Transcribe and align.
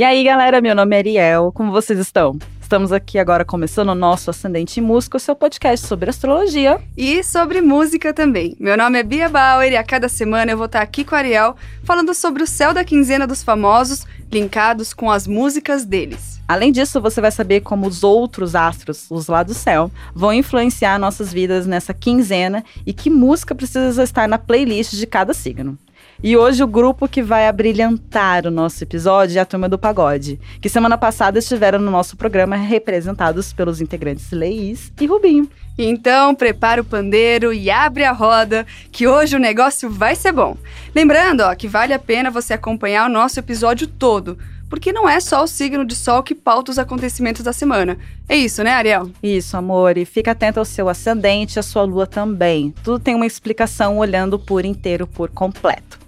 E 0.00 0.02
aí, 0.02 0.24
galera, 0.24 0.62
meu 0.62 0.74
nome 0.74 0.96
é 0.96 0.98
Ariel, 0.98 1.52
como 1.52 1.70
vocês 1.70 1.98
estão? 1.98 2.38
Estamos 2.58 2.90
aqui 2.90 3.18
agora 3.18 3.44
começando 3.44 3.90
o 3.90 3.94
nosso 3.94 4.30
Ascendente 4.30 4.80
em 4.80 4.82
Música, 4.82 5.18
o 5.18 5.20
seu 5.20 5.36
podcast 5.36 5.86
sobre 5.86 6.08
astrologia. 6.08 6.80
E 6.96 7.22
sobre 7.22 7.60
música 7.60 8.10
também. 8.14 8.56
Meu 8.58 8.78
nome 8.78 8.98
é 8.98 9.02
Bia 9.02 9.28
Bauer 9.28 9.70
e 9.70 9.76
a 9.76 9.84
cada 9.84 10.08
semana 10.08 10.52
eu 10.52 10.56
vou 10.56 10.64
estar 10.64 10.80
aqui 10.80 11.04
com 11.04 11.14
a 11.14 11.18
Ariel 11.18 11.54
falando 11.84 12.14
sobre 12.14 12.42
o 12.42 12.46
céu 12.46 12.72
da 12.72 12.82
quinzena 12.82 13.26
dos 13.26 13.42
famosos, 13.42 14.06
linkados 14.32 14.94
com 14.94 15.10
as 15.10 15.26
músicas 15.26 15.84
deles. 15.84 16.40
Além 16.48 16.72
disso, 16.72 16.98
você 16.98 17.20
vai 17.20 17.30
saber 17.30 17.60
como 17.60 17.86
os 17.86 18.02
outros 18.02 18.54
astros, 18.54 19.04
os 19.10 19.26
lá 19.26 19.42
do 19.42 19.52
céu, 19.52 19.90
vão 20.14 20.32
influenciar 20.32 20.98
nossas 20.98 21.30
vidas 21.30 21.66
nessa 21.66 21.92
quinzena 21.92 22.64
e 22.86 22.94
que 22.94 23.10
música 23.10 23.54
precisa 23.54 24.02
estar 24.02 24.26
na 24.26 24.38
playlist 24.38 24.94
de 24.94 25.06
cada 25.06 25.34
signo. 25.34 25.78
E 26.22 26.36
hoje 26.36 26.62
o 26.62 26.66
grupo 26.66 27.08
que 27.08 27.22
vai 27.22 27.48
abrilhantar 27.48 28.46
o 28.46 28.50
nosso 28.50 28.84
episódio 28.84 29.38
é 29.38 29.40
a 29.40 29.46
Turma 29.46 29.70
do 29.70 29.78
Pagode, 29.78 30.38
que 30.60 30.68
semana 30.68 30.98
passada 30.98 31.38
estiveram 31.38 31.78
no 31.78 31.90
nosso 31.90 32.14
programa 32.14 32.56
representados 32.56 33.54
pelos 33.54 33.80
integrantes 33.80 34.30
Leís 34.30 34.92
e 35.00 35.06
Rubinho. 35.06 35.48
Então, 35.78 36.34
prepara 36.34 36.82
o 36.82 36.84
pandeiro 36.84 37.54
e 37.54 37.70
abre 37.70 38.04
a 38.04 38.12
roda, 38.12 38.66
que 38.92 39.08
hoje 39.08 39.34
o 39.34 39.40
negócio 39.40 39.88
vai 39.88 40.14
ser 40.14 40.32
bom. 40.32 40.58
Lembrando, 40.94 41.40
ó, 41.40 41.54
que 41.54 41.66
vale 41.66 41.94
a 41.94 41.98
pena 41.98 42.30
você 42.30 42.52
acompanhar 42.52 43.08
o 43.08 43.12
nosso 43.12 43.38
episódio 43.38 43.86
todo, 43.86 44.36
porque 44.68 44.92
não 44.92 45.08
é 45.08 45.20
só 45.20 45.42
o 45.42 45.46
signo 45.46 45.86
de 45.86 45.96
sol 45.96 46.22
que 46.22 46.34
pauta 46.34 46.70
os 46.70 46.78
acontecimentos 46.78 47.42
da 47.42 47.54
semana. 47.54 47.96
É 48.28 48.36
isso, 48.36 48.62
né, 48.62 48.72
Ariel? 48.72 49.10
Isso, 49.22 49.56
amor. 49.56 49.96
E 49.96 50.04
fica 50.04 50.32
atento 50.32 50.58
ao 50.58 50.66
seu 50.66 50.86
ascendente 50.86 51.56
e 51.56 51.60
à 51.60 51.62
sua 51.62 51.84
lua 51.84 52.06
também. 52.06 52.74
Tudo 52.84 52.98
tem 52.98 53.14
uma 53.14 53.26
explicação 53.26 53.96
olhando 53.96 54.38
por 54.38 54.66
inteiro, 54.66 55.06
por 55.06 55.30
completo. 55.30 55.98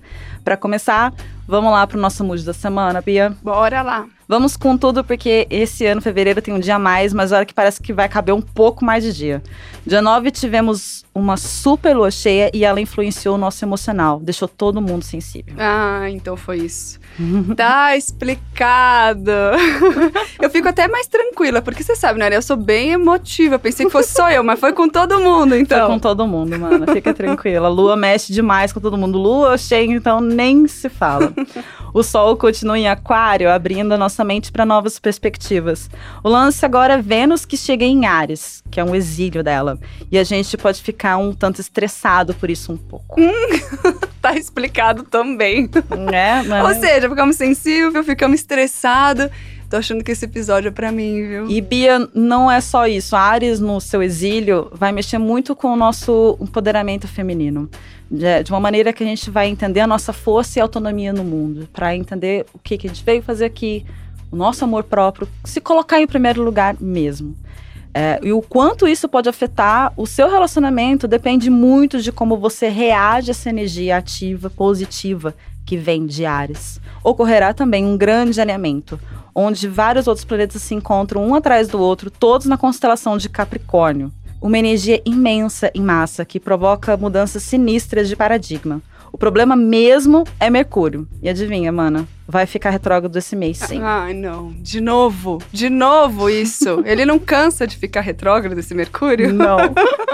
Para 0.45 0.57
começar, 0.57 1.13
vamos 1.53 1.71
lá 1.71 1.87
para 1.87 1.99
o 1.99 2.01
nosso 2.01 2.25
mood 2.25 2.43
da 2.47 2.55
semana, 2.55 3.03
Bia? 3.03 3.37
Bora 3.43 3.83
lá. 3.83 4.07
Vamos 4.27 4.57
com 4.57 4.79
tudo, 4.79 5.05
porque 5.05 5.47
esse 5.51 5.85
ano, 5.85 6.01
fevereiro, 6.01 6.41
tem 6.41 6.55
um 6.55 6.59
dia 6.59 6.77
a 6.77 6.79
mais, 6.79 7.13
mas 7.13 7.33
olha 7.33 7.45
que 7.45 7.53
parece 7.53 7.83
que 7.83 7.93
vai 7.93 8.09
caber 8.09 8.35
um 8.35 8.41
pouco 8.41 8.83
mais 8.83 9.05
de 9.05 9.13
dia. 9.13 9.43
Dia 9.85 10.01
9 10.01 10.31
tivemos 10.31 11.05
uma 11.15 11.37
super 11.37 11.95
lua 11.95 12.11
cheia 12.11 12.51
e 12.55 12.65
ela 12.65 12.81
influenciou 12.81 13.35
o 13.35 13.39
nosso 13.39 13.63
emocional, 13.63 14.19
deixou 14.21 14.49
todo 14.49 14.81
mundo 14.81 15.05
sensível. 15.05 15.55
Ah, 15.59 16.09
então 16.09 16.35
foi 16.35 16.61
isso. 16.61 16.99
tá 17.55 17.95
explicado. 17.95 19.31
eu 20.41 20.49
fico 20.49 20.69
até 20.69 20.89
mais 20.89 21.07
tranquila, 21.07 21.61
porque 21.61 21.83
você 21.83 21.95
sabe, 21.95 22.19
né? 22.19 22.35
Eu 22.35 22.41
sou 22.41 22.57
bem 22.57 22.93
emotiva. 22.93 23.59
Pensei 23.59 23.85
que 23.85 23.93
fosse 23.93 24.15
só 24.15 24.31
eu, 24.31 24.43
mas 24.43 24.59
foi 24.59 24.73
com 24.73 24.89
todo 24.89 25.21
mundo, 25.21 25.55
então. 25.55 25.87
Foi 25.87 25.89
com 25.89 25.99
todo 25.99 26.27
mundo, 26.27 26.59
mano. 26.59 26.87
Fica 26.91 27.13
tranquila. 27.13 27.69
Lua 27.69 27.97
mexe 27.97 28.33
demais 28.33 28.73
com 28.73 28.81
todo 28.81 28.97
mundo. 28.97 29.19
Lua 29.19 29.59
cheia, 29.59 29.93
então 29.93 30.21
nem 30.21 30.67
se 30.67 30.89
fala. 30.89 31.35
O 31.95 32.03
Sol 32.03 32.37
continua 32.37 32.79
em 32.79 32.89
Aquário, 32.89 33.51
abrindo 33.51 33.93
a 33.93 33.99
nossa 33.99 34.25
mente 34.25 34.51
para 34.51 34.65
novas 34.65 34.99
perspectivas. 34.99 35.91
O 36.25 36.29
lance 36.29 36.65
agora 36.65 36.95
é 36.95 37.03
Vênus 37.03 37.45
que 37.45 37.57
chega 37.57 37.85
em 37.85 38.07
Ares, 38.07 38.63
que 38.71 38.81
é 38.81 38.85
um 38.85 38.95
exílio 38.95 39.43
dela. 39.43 39.79
E 40.11 40.19
a 40.19 40.25
gente 40.25 40.57
pode 40.57 40.81
ficar 40.81 41.19
um 41.19 41.35
tanto 41.35 41.61
estressado 41.61 42.33
por 42.35 42.49
isso 42.49 42.73
um 42.73 42.79
pouco. 42.79 43.21
tá 44.23 44.35
explicado 44.35 45.03
também. 45.03 45.69
É, 46.13 46.43
mas... 46.45 46.65
Ou 46.65 46.81
seja, 46.81 47.09
ficamos 47.11 47.37
sensíveis, 47.37 48.07
ficamos 48.07 48.41
estressados. 48.41 49.29
Tô 49.73 49.79
achando 49.79 50.05
que 50.05 50.13
esse 50.13 50.27
episódio 50.27 50.69
é 50.69 50.71
pra 50.71 50.93
mim, 50.93 51.27
viu? 51.27 51.51
E 51.51 51.59
Bia, 51.59 52.07
não 52.15 52.51
é 52.51 52.61
só 52.61 52.87
isso. 52.87 53.17
Ares, 53.17 53.59
no 53.59 53.81
seu 53.81 54.03
exílio, 54.03 54.69
vai 54.71 54.93
mexer 54.93 55.17
muito 55.17 55.57
com 55.57 55.69
o 55.69 55.77
nosso 55.77 56.37
empoderamento 56.39 57.09
feminino 57.09 57.71
de, 58.11 58.53
uma 58.53 58.61
maneira 58.61 58.93
que 58.93 59.03
a 59.03 59.07
gente 59.07 59.31
vai 59.31 59.49
entender 59.49 59.81
a 59.81 59.87
nossa 59.87 60.13
força 60.13 60.59
e 60.59 60.61
autonomia 60.61 61.11
no 61.11 61.25
mundo, 61.25 61.67
para 61.73 61.97
entender 61.97 62.45
o 62.53 62.59
que, 62.59 62.77
que 62.77 62.87
a 62.87 62.91
gente 62.91 63.03
veio 63.03 63.23
fazer 63.23 63.47
aqui, 63.47 63.83
o 64.31 64.37
nosso 64.37 64.63
amor 64.63 64.85
próprio, 64.85 65.27
se 65.43 65.59
colocar 65.59 66.03
em 66.03 66.07
primeiro 66.07 66.43
lugar 66.43 66.77
mesmo. 66.79 67.35
É, 67.95 68.21
e 68.23 68.31
o 68.31 68.43
quanto 68.43 68.87
isso 68.87 69.09
pode 69.09 69.31
afetar 69.31 69.95
o 69.97 70.07
seu 70.07 70.31
relacionamento 70.31 71.09
depende 71.09 71.49
muito 71.49 72.01
de 72.03 72.13
como 72.13 72.37
você 72.37 72.69
reage 72.69 73.31
a 73.31 73.33
essa 73.33 73.49
energia 73.49 73.97
ativa, 73.97 74.51
positiva 74.51 75.35
que 75.73 75.77
vem 75.79 76.05
de 76.05 76.27
Ares. 76.27 76.79
Ocorrerá 77.03 77.55
também 77.55 77.83
um 77.83 77.97
grande 77.97 78.39
alinhamento, 78.39 79.01
onde 79.35 79.67
vários 79.67 80.07
outros 80.07 80.23
planetas 80.23 80.61
se 80.61 80.75
encontram 80.75 81.27
um 81.27 81.35
atrás 81.35 81.67
do 81.67 81.81
outro, 81.81 82.11
todos 82.11 82.47
na 82.47 82.59
constelação 82.59 83.17
de 83.17 83.31
Capricórnio 83.31 84.13
uma 84.39 84.59
energia 84.59 85.01
imensa 85.07 85.71
em 85.73 85.81
massa 85.81 86.27
que 86.27 86.39
provoca 86.39 86.97
mudanças 86.97 87.45
sinistras 87.45 88.07
de 88.07 88.17
paradigma. 88.17 88.83
O 89.11 89.17
problema 89.17 89.57
mesmo 89.57 90.25
é 90.39 90.51
Mercúrio. 90.51 91.09
E 91.23 91.29
adivinha, 91.29 91.71
mana? 91.71 92.07
Vai 92.27 92.47
ficar 92.47 92.71
retrógrado 92.71 93.17
esse 93.17 93.35
mês, 93.35 93.59
sim. 93.59 93.81
Ai, 93.83 94.15
não. 94.15 94.53
De 94.53 94.81
novo. 94.81 95.43
De 95.53 95.69
novo 95.69 96.31
isso. 96.31 96.83
Ele 96.87 97.05
não 97.05 97.19
cansa 97.19 97.67
de 97.67 97.77
ficar 97.77 98.01
retrógrado 98.01 98.57
esse 98.59 98.75
Mercúrio? 98.75 99.33
Não. 99.33 99.59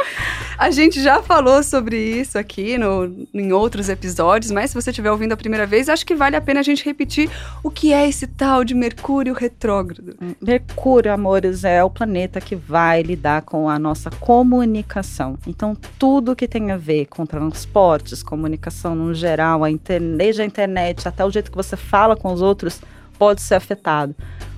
a 0.59 0.71
gente 0.71 1.03
já 1.03 1.23
falou 1.23 1.63
sobre 1.63 1.97
isso 1.97 2.39
aqui 2.39 2.79
no, 2.79 3.27
em 3.35 3.53
outros 3.53 3.89
episódios, 3.89 4.51
mas 4.51 4.71
se 4.71 4.75
você 4.75 4.91
estiver 4.91 5.11
ouvindo 5.13 5.33
a 5.33 5.37
primeira 5.37 5.67
vez, 5.67 5.89
acho 5.89 6.05
que 6.05 6.15
vale 6.15 6.35
a 6.35 6.41
pena 6.41 6.61
a 6.61 6.63
gente 6.63 6.85
repetir 6.85 7.31
o 7.63 7.71
que 7.71 7.93
é 7.93 8.09
esse 8.09 8.27
tal 8.27 8.65
de 8.65 8.75
Mercúrio 8.75 9.35
retrógrado. 9.35 10.17
Mercúrio, 10.41 11.13
amores, 11.13 11.63
é 11.63 11.85
o 11.85 11.91
planeta 11.91 12.41
que 12.41 12.57
vai 12.57 13.03
lidar 13.03 13.43
com 13.43 13.69
a 13.69 13.79
nossa 13.79 14.11
comunicação. 14.11 15.39
Então, 15.47 15.77
tudo 15.99 16.35
que 16.35 16.49
tem 16.49 16.71
a 16.71 16.77
ver 16.77 17.07
com 17.07 17.27
transportes, 17.27 18.23
comunicação 18.23 18.95
no 18.95 19.15
geral, 19.15 19.63
a 19.63 19.71
internet, 19.71 20.17
desde 20.17 20.43
a 20.43 20.45
internet 20.45 21.07
até 21.07 21.25
o 21.25 21.31
jeito 21.31 21.51
que 21.51 21.57
você 21.57 21.77
fala 21.77 21.98
fala 21.99 22.15
com 22.15 22.33
os 22.33 22.41
outros 22.41 22.81
pode 23.19 23.43
ser 23.43 23.57
afetado. 23.57 24.15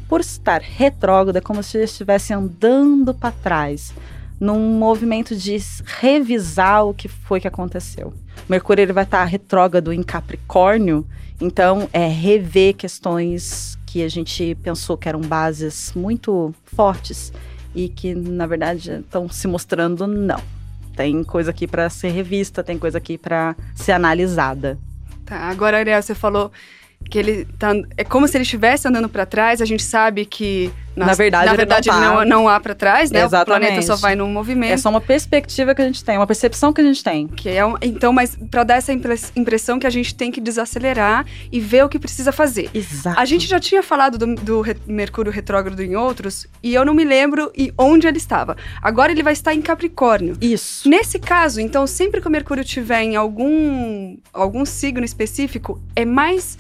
Por 0.07 0.21
estar 0.21 0.61
retrógrado, 0.61 1.37
é 1.37 1.41
como 1.41 1.63
se 1.63 1.83
estivesse 1.83 2.35
andando 2.35 3.15
para 3.15 3.33
trás, 3.33 3.95
num 4.39 4.79
movimento 4.79 5.35
de 5.35 5.57
revisar 5.87 6.85
o 6.85 6.93
que 6.93 7.09
foi 7.09 7.41
que 7.41 7.49
aconteceu. 7.49 8.13
Mercúrio 8.47 8.83
ele 8.83 8.93
vai 8.93 9.05
estar 9.05 9.25
retrógrado 9.25 9.91
em 9.91 10.03
Capricórnio, 10.03 11.07
então 11.41 11.89
é 11.95 12.07
rever 12.07 12.75
questões 12.75 13.79
que 13.87 14.03
a 14.03 14.09
gente 14.09 14.55
pensou 14.57 14.99
que 14.99 15.09
eram 15.09 15.23
bases 15.23 15.93
muito 15.95 16.55
fortes 16.65 17.33
e 17.75 17.89
que 17.89 18.15
na 18.15 18.47
verdade 18.47 19.01
estão 19.01 19.31
se 19.31 19.49
mostrando 19.49 20.07
não. 20.07 20.43
Tem 20.95 21.25
coisa 21.25 21.51
aqui 21.53 21.67
para 21.67 21.89
ser 21.89 22.11
revista, 22.11 22.63
tem 22.63 22.79
coisa 22.79 22.99
aqui 22.99 23.17
para 23.17 23.57
ser 23.75 23.93
analisada. 23.93 24.79
Tá, 25.25 25.37
agora 25.49 25.79
Ariel, 25.79 26.03
você 26.03 26.15
falou 26.15 26.53
que 27.09 27.19
ele 27.19 27.45
tá, 27.59 27.73
é 27.97 28.05
como 28.05 28.27
se 28.29 28.37
ele 28.37 28.43
estivesse 28.43 28.87
andando 28.87 29.09
para 29.09 29.27
trás. 29.27 29.61
A 29.61 29.65
gente 29.65 29.83
sabe 29.83 30.25
que 30.25 30.73
na, 30.95 31.07
na 31.07 31.15
verdade, 31.15 31.47
na 31.47 31.55
verdade 31.55 31.89
ele 31.89 31.99
não, 31.99 32.17
tá. 32.17 32.25
não, 32.25 32.43
não, 32.43 32.49
há 32.49 32.61
para 32.61 32.75
trás, 32.75 33.11
né? 33.11 33.23
Exatamente. 33.25 33.43
O 33.43 33.69
planeta 33.69 33.87
só 33.87 33.97
vai 33.97 34.15
num 34.15 34.29
movimento. 34.29 34.73
É 34.73 34.77
só 34.77 34.91
uma 34.91 35.01
perspectiva 35.01 35.75
que 35.75 35.81
a 35.81 35.85
gente 35.85 36.05
tem, 36.05 36.17
uma 36.17 36.27
percepção 36.27 36.73
que 36.73 36.81
a 36.81 36.85
gente 36.85 37.03
tem. 37.03 37.27
Que 37.27 37.49
é 37.49 37.65
um, 37.65 37.77
então, 37.81 38.13
mas 38.13 38.37
para 38.51 38.65
dar 38.65 38.77
essa 38.77 38.93
impressão 38.93 39.79
que 39.79 39.87
a 39.87 39.91
gente 39.91 40.15
tem 40.15 40.31
que 40.31 40.41
desacelerar 40.41 41.25
e 41.51 41.59
ver 41.59 41.85
o 41.85 41.89
que 41.89 41.99
precisa 41.99 42.33
fazer. 42.33 42.71
Exato. 42.75 43.19
A 43.19 43.25
gente 43.25 43.47
já 43.47 43.59
tinha 43.59 43.83
falado 43.83 44.19
do, 44.19 44.35
do 44.35 44.63
Mercúrio 44.87 45.33
retrógrado 45.33 45.81
em 45.81 45.97
outros 45.97 46.47
e 46.63 46.75
eu 46.75 46.85
não 46.85 46.93
me 46.93 47.05
lembro 47.05 47.51
e 47.57 47.73
onde 47.79 48.07
ele 48.07 48.19
estava. 48.19 48.57
Agora 48.83 49.11
ele 49.11 49.23
vai 49.23 49.33
estar 49.33 49.55
em 49.55 49.63
Capricórnio. 49.63 50.37
Isso. 50.41 50.89
Nesse 50.89 51.19
caso, 51.19 51.61
então, 51.61 51.87
sempre 51.87 52.21
que 52.21 52.29
o 52.29 52.31
Mercúrio 52.31 52.65
tiver 52.65 53.03
em 53.03 53.17
algum 53.17 54.17
algum 54.33 54.65
signo 54.65 55.05
específico, 55.05 55.81
é 55.97 56.05
mais 56.05 56.59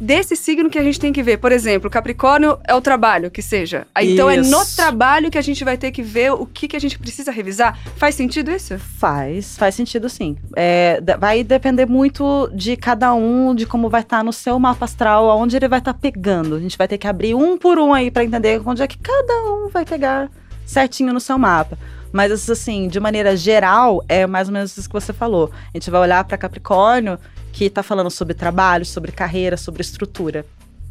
desse 0.00 0.34
signo 0.36 0.68
que 0.68 0.78
a 0.78 0.82
gente 0.82 0.98
tem 0.98 1.12
que 1.12 1.22
ver. 1.22 1.38
Por 1.38 1.52
exemplo, 1.52 1.90
Capricórnio 1.90 2.58
é 2.66 2.74
o 2.74 2.80
trabalho, 2.80 3.30
que 3.30 3.42
seja. 3.42 3.86
Então 4.00 4.30
isso. 4.30 4.48
é 4.48 4.58
no 4.58 4.64
trabalho 4.76 5.30
que 5.30 5.38
a 5.38 5.42
gente 5.42 5.64
vai 5.64 5.76
ter 5.76 5.90
que 5.92 6.02
ver 6.02 6.32
o 6.32 6.46
que, 6.46 6.68
que 6.68 6.76
a 6.76 6.80
gente 6.80 6.98
precisa 6.98 7.30
revisar. 7.30 7.78
Faz 7.96 8.14
sentido 8.14 8.50
isso? 8.50 8.78
Faz, 8.78 9.56
faz 9.56 9.74
sentido 9.74 10.08
sim. 10.08 10.36
É, 10.56 11.00
vai 11.18 11.44
depender 11.44 11.86
muito 11.86 12.50
de 12.54 12.76
cada 12.76 13.14
um, 13.14 13.54
de 13.54 13.66
como 13.66 13.88
vai 13.88 14.00
estar 14.02 14.18
tá 14.18 14.24
no 14.24 14.32
seu 14.32 14.58
mapa 14.58 14.84
astral, 14.84 15.30
aonde 15.30 15.56
ele 15.56 15.68
vai 15.68 15.78
estar 15.78 15.92
tá 15.92 15.98
pegando. 15.98 16.56
A 16.56 16.60
gente 16.60 16.76
vai 16.76 16.88
ter 16.88 16.98
que 16.98 17.06
abrir 17.06 17.34
um 17.34 17.56
por 17.56 17.78
um 17.78 17.92
aí 17.92 18.10
para 18.10 18.24
entender 18.24 18.60
onde 18.64 18.82
é 18.82 18.86
que 18.86 18.98
cada 18.98 19.34
um 19.52 19.68
vai 19.68 19.84
pegar 19.84 20.30
certinho 20.64 21.12
no 21.12 21.20
seu 21.20 21.38
mapa. 21.38 21.78
Mas 22.12 22.50
assim, 22.50 22.88
de 22.88 23.00
maneira 23.00 23.36
geral, 23.36 24.04
é 24.08 24.26
mais 24.26 24.48
ou 24.48 24.54
menos 24.54 24.76
isso 24.76 24.88
que 24.88 24.92
você 24.92 25.12
falou. 25.12 25.50
A 25.72 25.76
gente 25.76 25.90
vai 25.90 26.00
olhar 26.00 26.22
para 26.24 26.36
Capricórnio 26.36 27.18
que 27.52 27.66
está 27.66 27.82
falando 27.82 28.10
sobre 28.10 28.34
trabalho, 28.34 28.84
sobre 28.84 29.12
carreira, 29.12 29.56
sobre 29.56 29.82
estrutura. 29.82 30.44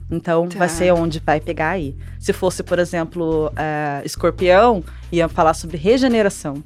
Então, 0.10 0.48
tá. 0.50 0.60
vai 0.60 0.70
ser 0.70 0.92
onde 0.92 1.20
vai 1.20 1.40
pegar 1.40 1.70
aí. 1.70 1.96
Se 2.20 2.34
fosse, 2.34 2.62
por 2.64 2.78
exemplo, 2.78 3.48
uh, 3.48 4.06
escorpião, 4.06 4.84
ia 5.12 5.30
falar 5.30 5.54
sobre 5.54 5.78
regeneração. 5.78 6.62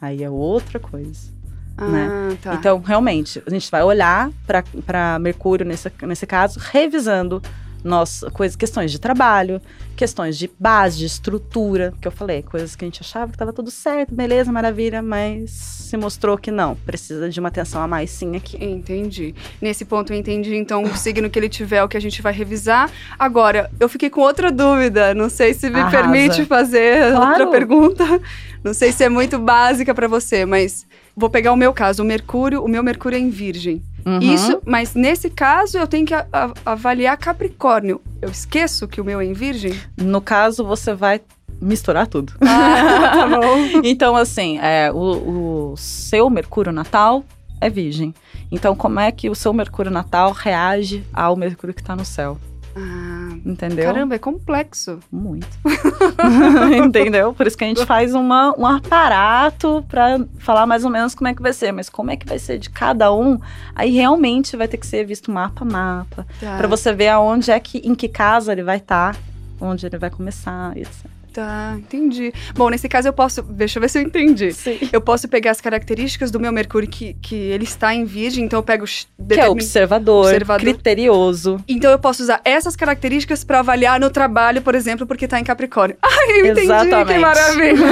Aí 0.00 0.24
é 0.24 0.30
outra 0.30 0.80
coisa. 0.80 1.30
Ah, 1.76 1.86
né? 1.86 2.38
Tá. 2.42 2.54
Então, 2.54 2.80
realmente, 2.80 3.42
a 3.46 3.50
gente 3.50 3.70
vai 3.70 3.82
olhar 3.82 4.30
para 4.86 5.18
Mercúrio, 5.18 5.66
nesse, 5.66 5.92
nesse 6.02 6.26
caso, 6.26 6.58
revisando 6.58 7.42
nós, 7.84 8.24
coisas, 8.32 8.56
questões 8.56 8.90
de 8.90 8.98
trabalho, 8.98 9.60
questões 9.96 10.36
de 10.38 10.50
base, 10.58 10.98
de 10.98 11.06
estrutura, 11.06 11.92
que 12.00 12.06
eu 12.06 12.12
falei, 12.12 12.42
coisas 12.42 12.74
que 12.76 12.84
a 12.84 12.86
gente 12.86 13.00
achava 13.00 13.28
que 13.28 13.34
estava 13.34 13.52
tudo 13.52 13.70
certo, 13.70 14.14
beleza, 14.14 14.50
maravilha, 14.52 15.02
mas 15.02 15.50
se 15.50 15.96
mostrou 15.96 16.36
que 16.36 16.50
não, 16.50 16.74
precisa 16.76 17.28
de 17.30 17.40
uma 17.40 17.48
atenção 17.48 17.80
a 17.82 17.88
mais 17.88 18.10
sim 18.10 18.36
aqui. 18.36 18.62
Entendi. 18.62 19.34
Nesse 19.60 19.84
ponto 19.84 20.12
eu 20.12 20.18
entendi, 20.18 20.54
então, 20.54 20.82
o 20.84 20.96
signo 20.96 21.28
que 21.30 21.38
ele 21.38 21.48
tiver 21.48 21.76
é 21.78 21.84
o 21.84 21.88
que 21.88 21.96
a 21.96 22.00
gente 22.00 22.20
vai 22.22 22.32
revisar. 22.32 22.90
Agora, 23.18 23.70
eu 23.80 23.88
fiquei 23.88 24.10
com 24.10 24.20
outra 24.20 24.50
dúvida, 24.52 25.14
não 25.14 25.28
sei 25.28 25.54
se 25.54 25.68
me 25.70 25.80
Arrasa. 25.80 25.96
permite 25.96 26.44
fazer 26.44 27.12
Claro. 27.12 27.28
outra 27.30 27.46
pergunta. 27.50 28.04
Não 28.62 28.74
sei 28.74 28.90
se 28.92 29.04
é 29.04 29.08
muito 29.08 29.38
básica 29.38 29.94
para 29.94 30.08
você, 30.08 30.44
mas 30.44 30.84
vou 31.18 31.28
pegar 31.28 31.52
o 31.52 31.56
meu 31.56 31.72
caso, 31.72 32.02
o 32.02 32.06
Mercúrio, 32.06 32.62
o 32.64 32.68
meu 32.68 32.82
Mercúrio 32.82 33.16
é 33.16 33.18
em 33.18 33.30
Virgem. 33.30 33.82
Uhum. 34.06 34.20
Isso, 34.20 34.60
mas 34.64 34.94
nesse 34.94 35.28
caso 35.28 35.76
eu 35.76 35.86
tenho 35.86 36.06
que 36.06 36.14
a- 36.14 36.26
a- 36.32 36.52
avaliar 36.64 37.16
Capricórnio. 37.18 38.00
Eu 38.22 38.30
esqueço 38.30 38.86
que 38.88 39.00
o 39.00 39.04
meu 39.04 39.20
é 39.20 39.24
em 39.24 39.32
Virgem? 39.32 39.74
No 39.96 40.20
caso, 40.20 40.64
você 40.64 40.94
vai 40.94 41.20
misturar 41.60 42.06
tudo. 42.06 42.32
Ah, 42.40 43.10
tá 43.12 43.26
bom. 43.28 43.80
Então, 43.84 44.16
assim, 44.16 44.58
é, 44.60 44.90
o, 44.92 45.72
o 45.72 45.76
seu 45.76 46.30
Mercúrio 46.30 46.72
natal 46.72 47.24
é 47.60 47.68
virgem. 47.68 48.14
Então, 48.50 48.74
como 48.74 49.00
é 49.00 49.10
que 49.12 49.28
o 49.28 49.34
seu 49.34 49.52
Mercúrio 49.52 49.90
natal 49.90 50.32
reage 50.32 51.04
ao 51.12 51.36
Mercúrio 51.36 51.74
que 51.74 51.82
está 51.82 51.94
no 51.96 52.04
céu? 52.04 52.38
Ah, 52.76 53.07
Entendeu? 53.48 53.86
caramba, 53.86 54.14
é 54.14 54.18
complexo. 54.18 55.00
Muito. 55.10 55.48
Entendeu? 56.84 57.32
Por 57.32 57.46
isso 57.46 57.56
que 57.56 57.64
a 57.64 57.66
gente 57.66 57.86
faz 57.86 58.14
uma, 58.14 58.54
um 58.58 58.66
aparato 58.66 59.82
para 59.88 60.20
falar 60.38 60.66
mais 60.66 60.84
ou 60.84 60.90
menos 60.90 61.14
como 61.14 61.28
é 61.28 61.34
que 61.34 61.40
vai 61.40 61.54
ser. 61.54 61.72
Mas 61.72 61.88
como 61.88 62.10
é 62.10 62.16
que 62.16 62.26
vai 62.26 62.38
ser 62.38 62.58
de 62.58 62.68
cada 62.68 63.10
um, 63.10 63.40
aí 63.74 63.90
realmente 63.90 64.54
vai 64.54 64.68
ter 64.68 64.76
que 64.76 64.86
ser 64.86 65.04
visto 65.04 65.30
mapa 65.32 65.64
a 65.64 65.64
mapa. 65.64 66.26
Tá, 66.38 66.58
Pra 66.58 66.68
você 66.68 66.92
ver 66.92 67.08
aonde 67.08 67.50
é 67.50 67.58
que, 67.58 67.78
em 67.78 67.94
que 67.94 68.08
casa 68.08 68.52
ele 68.52 68.62
vai 68.62 68.76
estar, 68.76 69.16
onde 69.58 69.86
ele 69.86 69.96
vai 69.96 70.10
começar, 70.10 70.76
etc. 70.76 71.17
tá, 71.32 71.74
entendi. 71.76 72.32
Bom, 72.54 72.68
nesse 72.70 72.88
caso 72.88 73.08
eu 73.08 73.12
posso. 73.12 73.42
Deixa 73.42 73.78
eu 73.78 73.80
ver 73.80 73.88
se 73.88 73.98
eu 73.98 74.02
entendi. 74.02 74.52
Sim. 74.52 74.78
Eu 74.92 75.00
posso 75.00 75.28
pegar 75.28 75.50
as 75.50 75.60
características 75.60 76.30
do 76.30 76.40
meu 76.40 76.52
Mercúrio 76.52 76.88
que, 76.88 77.14
que 77.14 77.34
ele 77.34 77.64
está 77.64 77.94
em 77.94 78.04
Virgem, 78.04 78.44
então 78.44 78.58
eu 78.58 78.62
pego. 78.62 78.84
os 78.84 79.06
Que 79.28 79.40
é 79.40 79.48
observador, 79.48 80.26
Observador. 80.26 80.60
criterioso. 80.60 81.62
Então 81.68 81.90
eu 81.90 81.98
posso 81.98 82.22
usar 82.22 82.40
essas 82.44 82.74
características 82.76 83.44
para 83.44 83.60
avaliar 83.60 84.00
no 84.00 84.10
trabalho, 84.10 84.62
por 84.62 84.74
exemplo, 84.74 85.06
porque 85.06 85.26
tá 85.28 85.38
em 85.38 85.44
Capricórnio. 85.44 85.96
Ai, 86.02 86.40
eu 86.40 86.46
entendi, 86.46 86.54
que 86.54 86.72
Exatamente. 86.72 87.18
maravilha. 87.18 87.86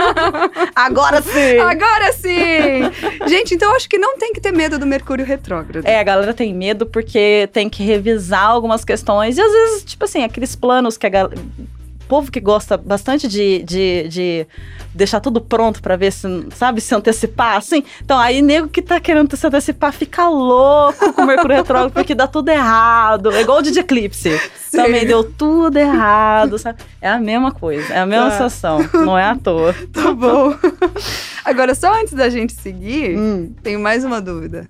Agora 0.74 1.22
sim! 1.22 1.58
Agora 1.58 2.12
sim! 2.12 3.28
Gente, 3.28 3.54
então 3.54 3.70
eu 3.70 3.76
acho 3.76 3.88
que 3.88 3.98
não 3.98 4.16
tem 4.18 4.32
que 4.32 4.40
ter 4.40 4.52
medo 4.52 4.78
do 4.78 4.86
Mercúrio 4.86 5.24
retrógrado. 5.24 5.84
É, 5.86 5.98
a 5.98 6.02
galera 6.02 6.32
tem 6.34 6.54
medo 6.54 6.86
porque 6.86 7.48
tem 7.52 7.68
que 7.68 7.82
revisar 7.82 8.44
algumas 8.46 8.84
questões. 8.84 9.36
E 9.38 9.40
às 9.40 9.52
vezes, 9.52 9.84
tipo 9.84 10.04
assim, 10.04 10.24
aqueles 10.24 10.54
planos 10.56 10.96
que 10.96 11.06
a 11.06 11.10
galera. 11.10 11.40
Povo 12.10 12.30
que 12.30 12.40
gosta 12.40 12.76
bastante 12.76 13.28
de, 13.28 13.62
de, 13.62 14.08
de 14.08 14.46
deixar 14.94 15.20
tudo 15.20 15.40
pronto 15.40 15.80
pra 15.80 15.94
ver 15.96 16.10
se, 16.12 16.26
sabe, 16.56 16.80
se 16.80 16.92
antecipar, 16.94 17.56
assim. 17.56 17.84
Então, 18.04 18.18
aí, 18.18 18.42
nego 18.42 18.68
que 18.68 18.82
tá 18.82 18.98
querendo 18.98 19.36
se 19.36 19.46
antecipar 19.46 19.92
fica 19.92 20.28
louco 20.28 21.12
com 21.12 21.22
o 21.22 21.26
Mercúrio 21.26 21.56
Retrógrado 21.56 21.92
porque 21.92 22.14
dá 22.14 22.26
tudo 22.26 22.48
errado. 22.48 23.30
É 23.30 23.40
igual 23.42 23.58
o 23.58 23.62
de 23.62 23.78
eclipse. 23.78 24.36
Sim. 24.56 24.76
Também 24.76 25.06
deu 25.06 25.22
tudo 25.24 25.76
errado, 25.78 26.58
sabe? 26.58 26.80
É 27.00 27.08
a 27.08 27.18
mesma 27.20 27.52
coisa, 27.52 27.94
é 27.94 27.98
a 28.00 28.06
mesma 28.06 28.26
Tá. 28.26 28.32
sensação. 28.32 28.78
Não 28.92 29.16
é 29.16 29.24
à 29.24 29.36
toa. 29.36 29.74
Tá 29.92 30.12
bom. 30.12 30.54
Agora, 31.44 31.74
só 31.74 31.94
antes 32.00 32.12
da 32.14 32.28
gente 32.28 32.52
seguir, 32.54 33.16
Hum, 33.16 33.52
tenho 33.62 33.78
mais 33.80 34.04
uma 34.04 34.20
dúvida. 34.20 34.68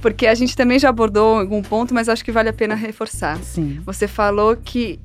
Porque 0.00 0.26
a 0.26 0.34
gente 0.34 0.54
também 0.56 0.78
já 0.78 0.88
abordou 0.90 1.38
algum 1.40 1.62
ponto, 1.62 1.92
mas 1.94 2.08
acho 2.08 2.24
que 2.24 2.30
vale 2.30 2.48
a 2.48 2.52
pena 2.52 2.74
reforçar. 2.74 3.38
sim. 3.38 3.80
Você 3.84 4.06
falou 4.06 4.56
que 4.56 5.00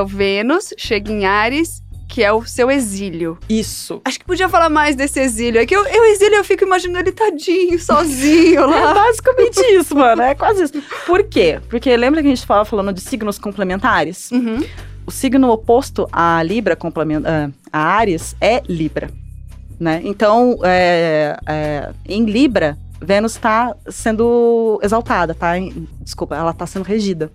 o 0.00 0.06
Vênus 0.06 0.72
chega 0.76 1.10
em 1.12 1.24
Ares, 1.24 1.82
que 2.08 2.22
é 2.22 2.32
o 2.32 2.44
seu 2.44 2.70
exílio. 2.70 3.36
Isso. 3.48 4.00
Acho 4.04 4.18
que 4.20 4.24
podia 4.24 4.48
falar 4.48 4.70
mais 4.70 4.94
desse 4.94 5.18
exílio. 5.20 5.60
É 5.60 5.66
que 5.66 5.74
eu, 5.74 5.84
eu 5.86 6.04
exílio, 6.06 6.36
eu 6.36 6.44
fico 6.44 6.62
imaginando 6.64 7.00
ele 7.08 7.12
tadinho, 7.12 7.78
sozinho 7.80 8.60
É 8.62 8.66
lá. 8.66 8.94
basicamente 8.94 9.58
isso, 9.74 9.96
mano. 9.96 10.22
É 10.22 10.34
quase 10.34 10.62
isso. 10.64 10.74
Por 11.06 11.24
quê? 11.24 11.60
Porque 11.68 11.96
lembra 11.96 12.20
que 12.20 12.26
a 12.28 12.30
gente 12.30 12.38
estava 12.38 12.64
falando 12.64 12.92
de 12.92 13.00
signos 13.00 13.38
complementares? 13.38 14.30
Uhum. 14.30 14.62
O 15.06 15.10
signo 15.10 15.50
oposto 15.50 16.08
à 16.12 16.42
Libra, 16.42 16.76
complemen- 16.76 17.22
ah, 17.26 17.50
a 17.72 17.78
Ares, 17.96 18.36
é 18.40 18.62
Libra. 18.68 19.10
Né? 19.80 20.00
Então, 20.04 20.58
é, 20.62 21.36
é, 21.46 21.90
em 22.08 22.24
Libra, 22.24 22.78
Vênus 23.00 23.32
está 23.32 23.74
sendo 23.88 24.78
exaltada, 24.82 25.34
tá? 25.34 25.54
Desculpa, 26.00 26.36
ela 26.36 26.52
está 26.52 26.64
sendo 26.66 26.84
regida. 26.84 27.30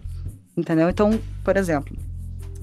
Entendeu? 0.56 0.90
Então, 0.90 1.20
por 1.44 1.58
exemplo, 1.58 1.96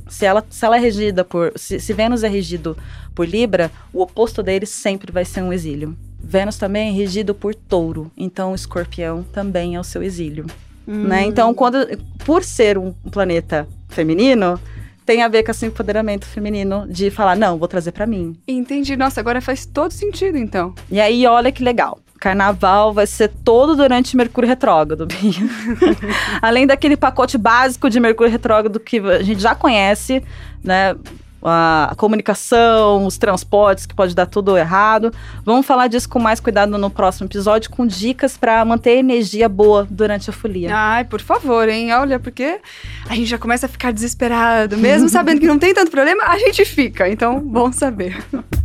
se 0.08 0.24
ela, 0.24 0.44
se 0.48 0.64
ela 0.64 0.76
é 0.76 0.80
regida 0.80 1.24
por. 1.24 1.52
Se, 1.56 1.80
se 1.80 1.92
Vênus 1.92 2.22
é 2.22 2.28
regido 2.28 2.76
por 3.14 3.26
Libra, 3.28 3.70
o 3.92 4.02
oposto 4.02 4.42
dele 4.42 4.66
sempre 4.66 5.12
vai 5.12 5.24
ser 5.24 5.42
um 5.42 5.52
exílio. 5.52 5.96
Vênus 6.18 6.56
também 6.56 6.88
é 6.88 6.92
regido 6.92 7.34
por 7.34 7.54
touro, 7.54 8.10
então 8.16 8.54
escorpião 8.54 9.22
também 9.22 9.76
é 9.76 9.80
o 9.80 9.84
seu 9.84 10.02
exílio 10.02 10.46
né? 10.86 11.24
Hum. 11.24 11.28
Então, 11.28 11.54
quando, 11.54 11.78
por 12.24 12.44
ser 12.44 12.78
um 12.78 12.92
planeta 13.10 13.66
feminino, 13.88 14.60
tem 15.04 15.22
a 15.22 15.28
ver 15.28 15.42
com 15.42 15.50
esse 15.50 15.66
empoderamento 15.66 16.26
feminino 16.26 16.86
de 16.88 17.10
falar, 17.10 17.36
não, 17.36 17.58
vou 17.58 17.68
trazer 17.68 17.92
pra 17.92 18.06
mim. 18.06 18.36
Entendi. 18.46 18.96
Nossa, 18.96 19.20
agora 19.20 19.40
faz 19.40 19.66
todo 19.66 19.90
sentido, 19.90 20.38
então. 20.38 20.74
E 20.90 21.00
aí, 21.00 21.26
olha 21.26 21.50
que 21.50 21.62
legal. 21.62 21.98
Carnaval 22.18 22.92
vai 22.92 23.06
ser 23.06 23.28
todo 23.44 23.76
durante 23.76 24.16
Mercúrio 24.16 24.48
retrógrado, 24.48 25.06
Bia. 25.06 25.48
Além 26.40 26.66
daquele 26.66 26.96
pacote 26.96 27.38
básico 27.38 27.88
de 27.90 28.00
Mercúrio 28.00 28.30
retrógrado 28.30 28.80
que 28.80 28.98
a 28.98 29.22
gente 29.22 29.40
já 29.40 29.54
conhece, 29.54 30.22
né? 30.62 30.96
A 31.48 31.94
comunicação, 31.96 33.06
os 33.06 33.18
transportes, 33.18 33.86
que 33.86 33.94
pode 33.94 34.16
dar 34.16 34.26
tudo 34.26 34.56
errado. 34.56 35.12
Vamos 35.44 35.64
falar 35.64 35.86
disso 35.86 36.08
com 36.08 36.18
mais 36.18 36.40
cuidado 36.40 36.76
no 36.76 36.90
próximo 36.90 37.28
episódio, 37.28 37.70
com 37.70 37.86
dicas 37.86 38.36
pra 38.36 38.64
manter 38.64 38.96
energia 38.96 39.48
boa 39.48 39.86
durante 39.88 40.28
a 40.28 40.32
folia. 40.32 40.74
Ai, 40.74 41.04
por 41.04 41.20
favor, 41.20 41.68
hein? 41.68 41.92
Olha, 41.92 42.18
porque 42.18 42.58
a 43.08 43.14
gente 43.14 43.26
já 43.26 43.38
começa 43.38 43.66
a 43.66 43.68
ficar 43.68 43.92
desesperado. 43.92 44.76
Mesmo 44.76 45.08
sabendo 45.08 45.40
que 45.40 45.46
não 45.46 45.58
tem 45.58 45.72
tanto 45.72 45.90
problema, 45.90 46.24
a 46.24 46.38
gente 46.38 46.64
fica. 46.64 47.08
Então, 47.08 47.38
bom 47.38 47.70
saber. 47.70 48.16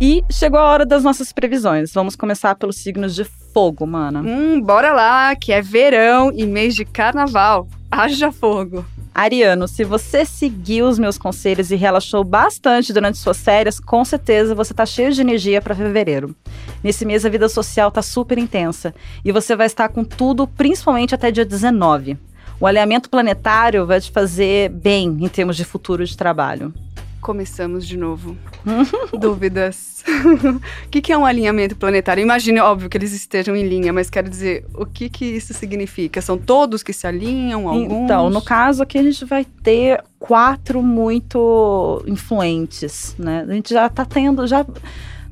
E 0.00 0.22
chegou 0.30 0.60
a 0.60 0.64
hora 0.64 0.84
das 0.84 1.02
nossas 1.02 1.32
previsões. 1.32 1.92
Vamos 1.92 2.14
começar 2.14 2.54
pelos 2.54 2.76
signos 2.76 3.14
de 3.14 3.24
fogo, 3.24 3.86
mana. 3.86 4.20
Hum, 4.20 4.60
bora 4.60 4.92
lá, 4.92 5.34
que 5.34 5.52
é 5.52 5.62
verão 5.62 6.30
e 6.34 6.44
mês 6.44 6.74
de 6.74 6.84
carnaval. 6.84 7.66
Haja 7.90 8.30
fogo. 8.30 8.84
Ariano, 9.14 9.66
se 9.66 9.82
você 9.82 10.26
seguiu 10.26 10.86
os 10.86 10.98
meus 10.98 11.16
conselhos 11.16 11.70
e 11.70 11.76
relaxou 11.76 12.22
bastante 12.22 12.92
durante 12.92 13.16
suas 13.16 13.40
férias, 13.40 13.80
com 13.80 14.04
certeza 14.04 14.54
você 14.54 14.74
tá 14.74 14.84
cheio 14.84 15.10
de 15.10 15.22
energia 15.22 15.62
para 15.62 15.74
fevereiro. 15.74 16.36
Nesse 16.84 17.06
mês 17.06 17.24
a 17.24 17.30
vida 17.30 17.48
social 17.48 17.90
tá 17.90 18.02
super 18.02 18.36
intensa 18.36 18.94
e 19.24 19.32
você 19.32 19.56
vai 19.56 19.66
estar 19.66 19.88
com 19.88 20.04
tudo, 20.04 20.46
principalmente 20.46 21.14
até 21.14 21.30
dia 21.30 21.46
19. 21.46 22.18
O 22.60 22.66
alinhamento 22.66 23.08
planetário 23.08 23.86
vai 23.86 23.98
te 23.98 24.10
fazer 24.10 24.68
bem 24.68 25.16
em 25.18 25.28
termos 25.28 25.56
de 25.56 25.64
futuro 25.64 26.04
de 26.04 26.14
trabalho. 26.14 26.74
Começamos 27.22 27.86
de 27.86 27.96
novo. 27.96 28.36
Dúvidas. 29.18 30.04
o 30.06 30.60
que, 30.90 31.00
que 31.00 31.12
é 31.12 31.18
um 31.18 31.24
alinhamento 31.24 31.76
planetário? 31.76 32.22
Imagine, 32.22 32.60
óbvio, 32.60 32.88
que 32.88 32.96
eles 32.96 33.12
estejam 33.12 33.54
em 33.54 33.66
linha, 33.66 33.92
mas 33.92 34.10
quero 34.10 34.28
dizer, 34.28 34.64
o 34.74 34.84
que, 34.84 35.08
que 35.08 35.24
isso 35.24 35.54
significa? 35.54 36.20
São 36.20 36.36
todos 36.36 36.82
que 36.82 36.92
se 36.92 37.06
alinham? 37.06 37.68
Alguns? 37.68 38.04
Então, 38.04 38.28
no 38.28 38.42
caso 38.42 38.82
aqui 38.82 38.98
a 38.98 39.02
gente 39.02 39.24
vai 39.24 39.44
ter 39.62 40.02
quatro 40.18 40.82
muito 40.82 42.02
influentes, 42.06 43.14
né? 43.18 43.44
A 43.48 43.52
gente 43.52 43.72
já 43.72 43.88
tá 43.88 44.04
tendo, 44.04 44.46
já 44.46 44.66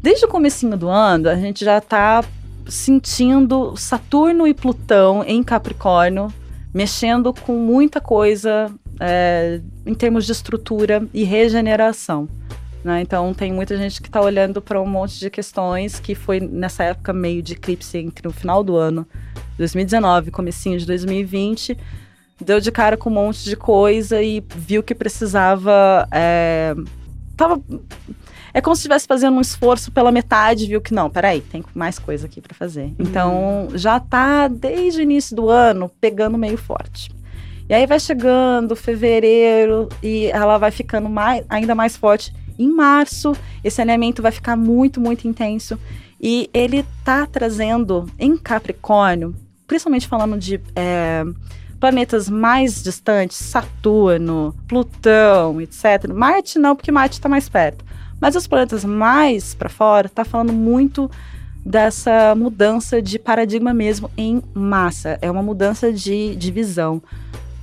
desde 0.01 0.25
o 0.25 0.29
comecinho 0.29 0.77
do 0.77 0.89
ano, 0.89 1.29
a 1.29 1.37
gente 1.37 1.65
já 1.65 1.81
tá 1.81 2.25
sentindo 2.67 3.77
Saturno 3.77 4.47
e 4.47 4.55
Plutão 4.55 5.23
em 5.27 5.43
Capricórnio 5.43 6.33
mexendo 6.75 7.33
com 7.33 7.57
muita 7.57 8.01
coisa 8.01 8.69
é, 8.99 9.61
em 9.87 9.95
termos 9.95 10.27
de 10.27 10.33
estrutura 10.33 11.07
e 11.15 11.23
regeneração. 11.23 12.29
Né? 12.85 13.01
Então 13.01 13.33
tem 13.33 13.51
muita 13.51 13.77
gente 13.79 14.01
que 14.03 14.09
está 14.09 14.21
olhando 14.21 14.61
para 14.61 14.81
um 14.81 14.87
monte 14.87 15.19
de 15.19 15.31
questões 15.31 15.99
que 15.99 16.15
foi 16.15 16.39
nessa 16.39 16.85
época 16.85 17.15
meio 17.15 17.43
de 17.43 17.55
eclipse 17.55 17.97
entre 17.97 18.29
o 18.29 18.31
final 18.31 18.63
do 18.63 18.77
ano 18.77 19.07
2019 19.57 20.29
e 20.29 20.31
comecinho 20.31 20.79
de 20.79 20.85
2020 20.85 21.79
deu 22.39 22.61
de 22.61 22.71
cara 22.71 22.97
com 22.97 23.09
um 23.09 23.15
monte 23.15 23.45
de 23.45 23.57
coisa 23.57 24.23
e 24.23 24.45
viu 24.55 24.83
que 24.83 24.95
precisava 24.95 26.07
é, 26.13 26.75
tava 27.35 27.63
é 28.53 28.61
como 28.61 28.77
se 28.77 28.81
estivesse 28.81 29.07
fazendo 29.07 29.37
um 29.37 29.41
esforço 29.41 29.91
pela 29.91 30.13
metade, 30.13 30.67
viu 30.67 30.81
que 30.81 30.95
não, 30.95 31.11
peraí, 31.11 31.41
tem 31.41 31.65
mais 31.75 31.99
coisa 31.99 32.27
aqui 32.27 32.41
para 32.41 32.55
fazer. 32.55 32.95
Então, 33.01 33.69
já 33.75 33.99
tá 33.99 34.47
desde 34.47 35.01
o 35.01 35.03
início 35.03 35.35
do 35.35 35.51
ano 35.51 35.91
pegando 36.01 36.39
meio 36.39 36.57
forte. 36.57 37.11
E 37.69 37.75
aí 37.75 37.85
vai 37.85 37.99
chegando 37.99 38.77
fevereiro 38.77 39.89
e 40.01 40.27
ela 40.27 40.57
vai 40.57 40.71
ficando 40.71 41.09
mais, 41.09 41.45
ainda 41.49 41.75
mais 41.75 41.97
forte. 41.97 42.33
Em 42.59 42.69
março, 42.71 43.37
esse 43.63 43.81
alinhamento 43.81 44.23
vai 44.23 44.33
ficar 44.33 44.57
muito, 44.57 45.01
muito 45.01 45.27
intenso. 45.27 45.79
E 46.21 46.49
ele 46.55 46.85
tá 47.05 47.27
trazendo 47.27 48.07
em 48.19 48.37
Capricórnio 48.37 49.35
principalmente 49.67 50.07
falando 50.07 50.39
de 50.39 50.61
é, 50.75 51.25
planetas 51.81 52.29
mais 52.29 52.83
distantes, 52.83 53.37
Saturno, 53.37 54.55
Plutão, 54.69 55.61
etc. 55.61 56.09
Marte 56.13 56.59
não, 56.59 56.77
porque 56.77 56.93
Marte 56.93 57.15
está 57.15 57.29
mais 57.29 57.49
perto. 57.49 57.85
Mas 58.21 58.37
os 58.37 58.47
planetas 58.47 58.85
mais 58.85 59.55
para 59.55 59.69
fora, 59.69 60.09
tá 60.09 60.25
falando 60.25 60.53
muito 60.53 61.11
dessa 61.65 62.35
mudança 62.35 63.01
de 63.01 63.19
paradigma 63.19 63.75
mesmo 63.75 64.11
em 64.17 64.43
massa. 64.55 65.19
É 65.21 65.31
uma 65.31 65.43
mudança 65.43 65.93
de, 65.93 66.37
de 66.37 66.51
visão. 66.51 67.03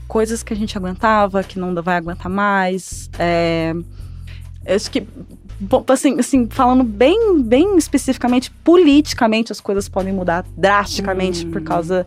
Coisas 0.07 0.43
que 0.43 0.53
a 0.53 0.55
gente 0.55 0.77
aguentava, 0.77 1.43
que 1.43 1.57
não 1.57 1.73
vai 1.81 1.95
aguentar 1.95 2.29
mais. 2.29 3.09
É, 3.17 3.73
acho 4.65 4.91
que 4.91 5.05
assim, 5.87 6.19
assim, 6.19 6.47
falando 6.49 6.83
bem, 6.83 7.41
bem 7.41 7.77
especificamente, 7.77 8.49
politicamente 8.63 9.51
as 9.51 9.59
coisas 9.59 9.87
podem 9.87 10.13
mudar 10.13 10.45
drasticamente 10.57 11.45
hum. 11.45 11.51
por 11.51 11.61
causa 11.61 12.05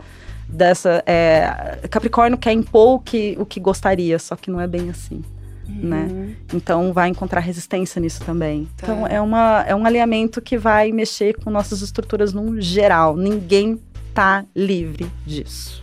dessa. 0.48 1.02
É, 1.06 1.78
Capricórnio 1.90 2.38
quer 2.38 2.52
impor 2.52 2.96
o 2.96 2.98
que, 2.98 3.36
o 3.38 3.46
que 3.46 3.60
gostaria, 3.60 4.18
só 4.18 4.36
que 4.36 4.50
não 4.50 4.60
é 4.60 4.66
bem 4.66 4.90
assim. 4.90 5.22
Né? 5.66 6.02
Uhum. 6.02 6.08
Né? 6.08 6.36
Então 6.52 6.92
vai 6.92 7.08
encontrar 7.08 7.40
resistência 7.40 8.00
nisso 8.00 8.22
também. 8.24 8.68
Tá. 8.76 8.84
Então 8.86 9.06
é, 9.06 9.20
uma, 9.20 9.64
é 9.66 9.74
um 9.74 9.86
alinhamento 9.86 10.40
que 10.40 10.58
vai 10.58 10.92
mexer 10.92 11.36
com 11.36 11.50
nossas 11.50 11.80
estruturas 11.80 12.32
no 12.32 12.60
geral. 12.60 13.16
Ninguém 13.16 13.80
tá 14.12 14.44
livre 14.54 15.10
disso. 15.26 15.82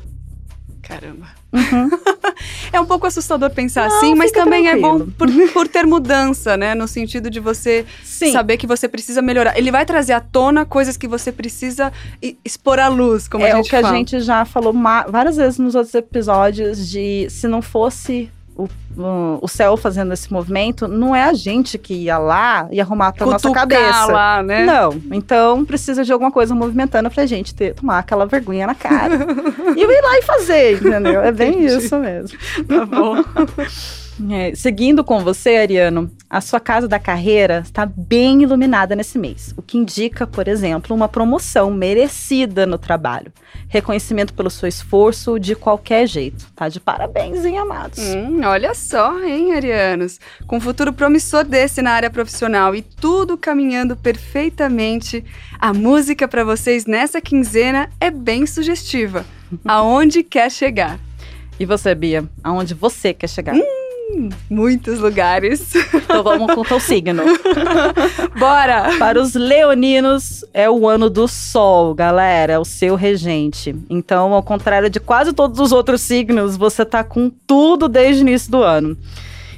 Caramba. 0.81 1.40
Uhum. 1.53 1.89
é 2.71 2.79
um 2.79 2.85
pouco 2.85 3.05
assustador 3.05 3.49
pensar 3.49 3.89
Não, 3.89 3.97
assim, 3.97 4.15
mas 4.15 4.31
também 4.31 4.63
tranquilo. 4.63 4.87
é 4.87 4.99
bom 4.99 5.11
por, 5.17 5.27
por, 5.51 5.67
ter 5.67 5.85
mudança, 5.85 6.55
né? 6.55 6.73
No 6.73 6.87
sentido 6.87 7.29
de 7.29 7.39
você 7.39 7.85
Sim. 8.03 8.31
saber 8.31 8.57
que 8.57 8.65
você 8.65 8.87
precisa 8.87 9.21
melhorar. 9.21 9.57
Ele 9.57 9.71
vai 9.71 9.85
trazer 9.85 10.13
à 10.13 10.21
tona 10.21 10.65
coisas 10.65 10.95
que 10.97 11.07
você 11.07 11.31
precisa 11.31 11.91
expor 12.43 12.79
à 12.79 12.87
luz, 12.87 13.27
como 13.27 13.45
é 13.45 13.51
a 13.51 13.55
gente. 13.55 13.57
É 13.57 13.61
o 13.61 13.63
que 13.63 13.81
fala. 13.81 13.93
a 13.93 13.97
gente 13.97 14.19
já 14.21 14.45
falou 14.45 14.73
várias 15.09 15.37
vezes 15.37 15.59
nos 15.59 15.75
outros 15.75 15.93
episódios 15.93 16.89
de 16.89 17.27
se 17.29 17.47
não 17.47 17.61
fosse 17.61 18.29
o, 18.97 19.39
o, 19.41 19.47
céu 19.47 19.77
fazendo 19.77 20.13
esse 20.13 20.31
movimento, 20.31 20.87
não 20.87 21.15
é 21.15 21.23
a 21.23 21.33
gente 21.33 21.77
que 21.77 21.93
ia 21.93 22.17
lá 22.17 22.67
e 22.71 22.81
arrumar 22.81 23.11
Cutucar 23.11 23.31
nossa 23.33 23.51
cabeça. 23.51 24.05
Lá, 24.05 24.43
né? 24.43 24.65
Não. 24.65 25.01
Então 25.11 25.63
precisa 25.65 26.03
de 26.03 26.11
alguma 26.11 26.31
coisa 26.31 26.53
movimentando 26.53 27.09
pra 27.09 27.25
gente 27.25 27.53
ter, 27.53 27.73
tomar 27.73 27.99
aquela 27.99 28.25
vergonha 28.25 28.67
na 28.67 28.75
cara. 28.75 29.15
e 29.75 29.81
ir 29.81 30.01
lá 30.01 30.17
e 30.17 30.21
fazer, 30.23 30.77
entendeu? 30.77 31.21
É 31.21 31.31
bem 31.31 31.63
Entendi. 31.63 31.85
isso 31.85 31.97
mesmo. 31.97 32.37
Tá 32.67 32.85
bom. 32.85 33.15
É, 34.29 34.53
seguindo 34.53 35.03
com 35.03 35.19
você, 35.19 35.57
Ariano, 35.57 36.11
a 36.29 36.41
sua 36.41 36.59
casa 36.59 36.87
da 36.87 36.99
carreira 36.99 37.61
está 37.65 37.85
bem 37.85 38.43
iluminada 38.43 38.95
nesse 38.95 39.17
mês, 39.17 39.53
o 39.57 39.61
que 39.61 39.77
indica, 39.77 40.27
por 40.27 40.47
exemplo, 40.47 40.95
uma 40.95 41.07
promoção 41.07 41.71
merecida 41.71 42.65
no 42.65 42.77
trabalho. 42.77 43.31
Reconhecimento 43.67 44.33
pelo 44.33 44.49
seu 44.49 44.67
esforço 44.67 45.39
de 45.39 45.55
qualquer 45.55 46.07
jeito. 46.07 46.45
Tá 46.55 46.67
de 46.67 46.79
parabéns, 46.79 47.45
hein, 47.45 47.57
amados? 47.57 47.99
Hum, 47.99 48.41
olha 48.43 48.73
só, 48.73 49.19
hein, 49.23 49.53
Arianos? 49.53 50.19
Com 50.45 50.57
um 50.57 50.61
futuro 50.61 50.93
promissor 50.93 51.43
desse 51.45 51.81
na 51.81 51.91
área 51.91 52.09
profissional 52.09 52.75
e 52.75 52.81
tudo 52.81 53.37
caminhando 53.37 53.95
perfeitamente, 53.95 55.23
a 55.57 55.73
música 55.73 56.27
para 56.27 56.43
vocês 56.43 56.85
nessa 56.85 57.21
quinzena 57.21 57.89
é 57.99 58.11
bem 58.11 58.45
sugestiva. 58.45 59.25
Aonde 59.65 60.23
quer 60.23 60.51
chegar? 60.51 60.99
E 61.59 61.65
você, 61.65 61.93
Bia? 61.93 62.23
Aonde 62.43 62.73
você 62.73 63.13
quer 63.13 63.27
chegar? 63.27 63.55
Hum, 63.55 63.80
muitos 64.49 64.99
lugares. 64.99 65.73
Então 65.93 66.23
vamos 66.23 66.53
com 66.53 66.75
o 66.75 66.79
signo. 66.79 67.23
Bora! 68.37 68.97
Para 68.97 69.21
os 69.21 69.33
leoninos, 69.33 70.45
é 70.53 70.69
o 70.69 70.87
ano 70.87 71.09
do 71.09 71.27
sol, 71.27 71.93
galera. 71.93 72.53
É 72.53 72.59
o 72.59 72.65
seu 72.65 72.95
regente. 72.95 73.75
Então, 73.89 74.33
ao 74.33 74.43
contrário 74.43 74.89
de 74.89 74.99
quase 74.99 75.33
todos 75.33 75.59
os 75.59 75.71
outros 75.71 76.01
signos, 76.01 76.57
você 76.57 76.85
tá 76.85 77.03
com 77.03 77.31
tudo 77.47 77.87
desde 77.87 78.23
o 78.23 78.27
início 78.27 78.51
do 78.51 78.61
ano. 78.61 78.97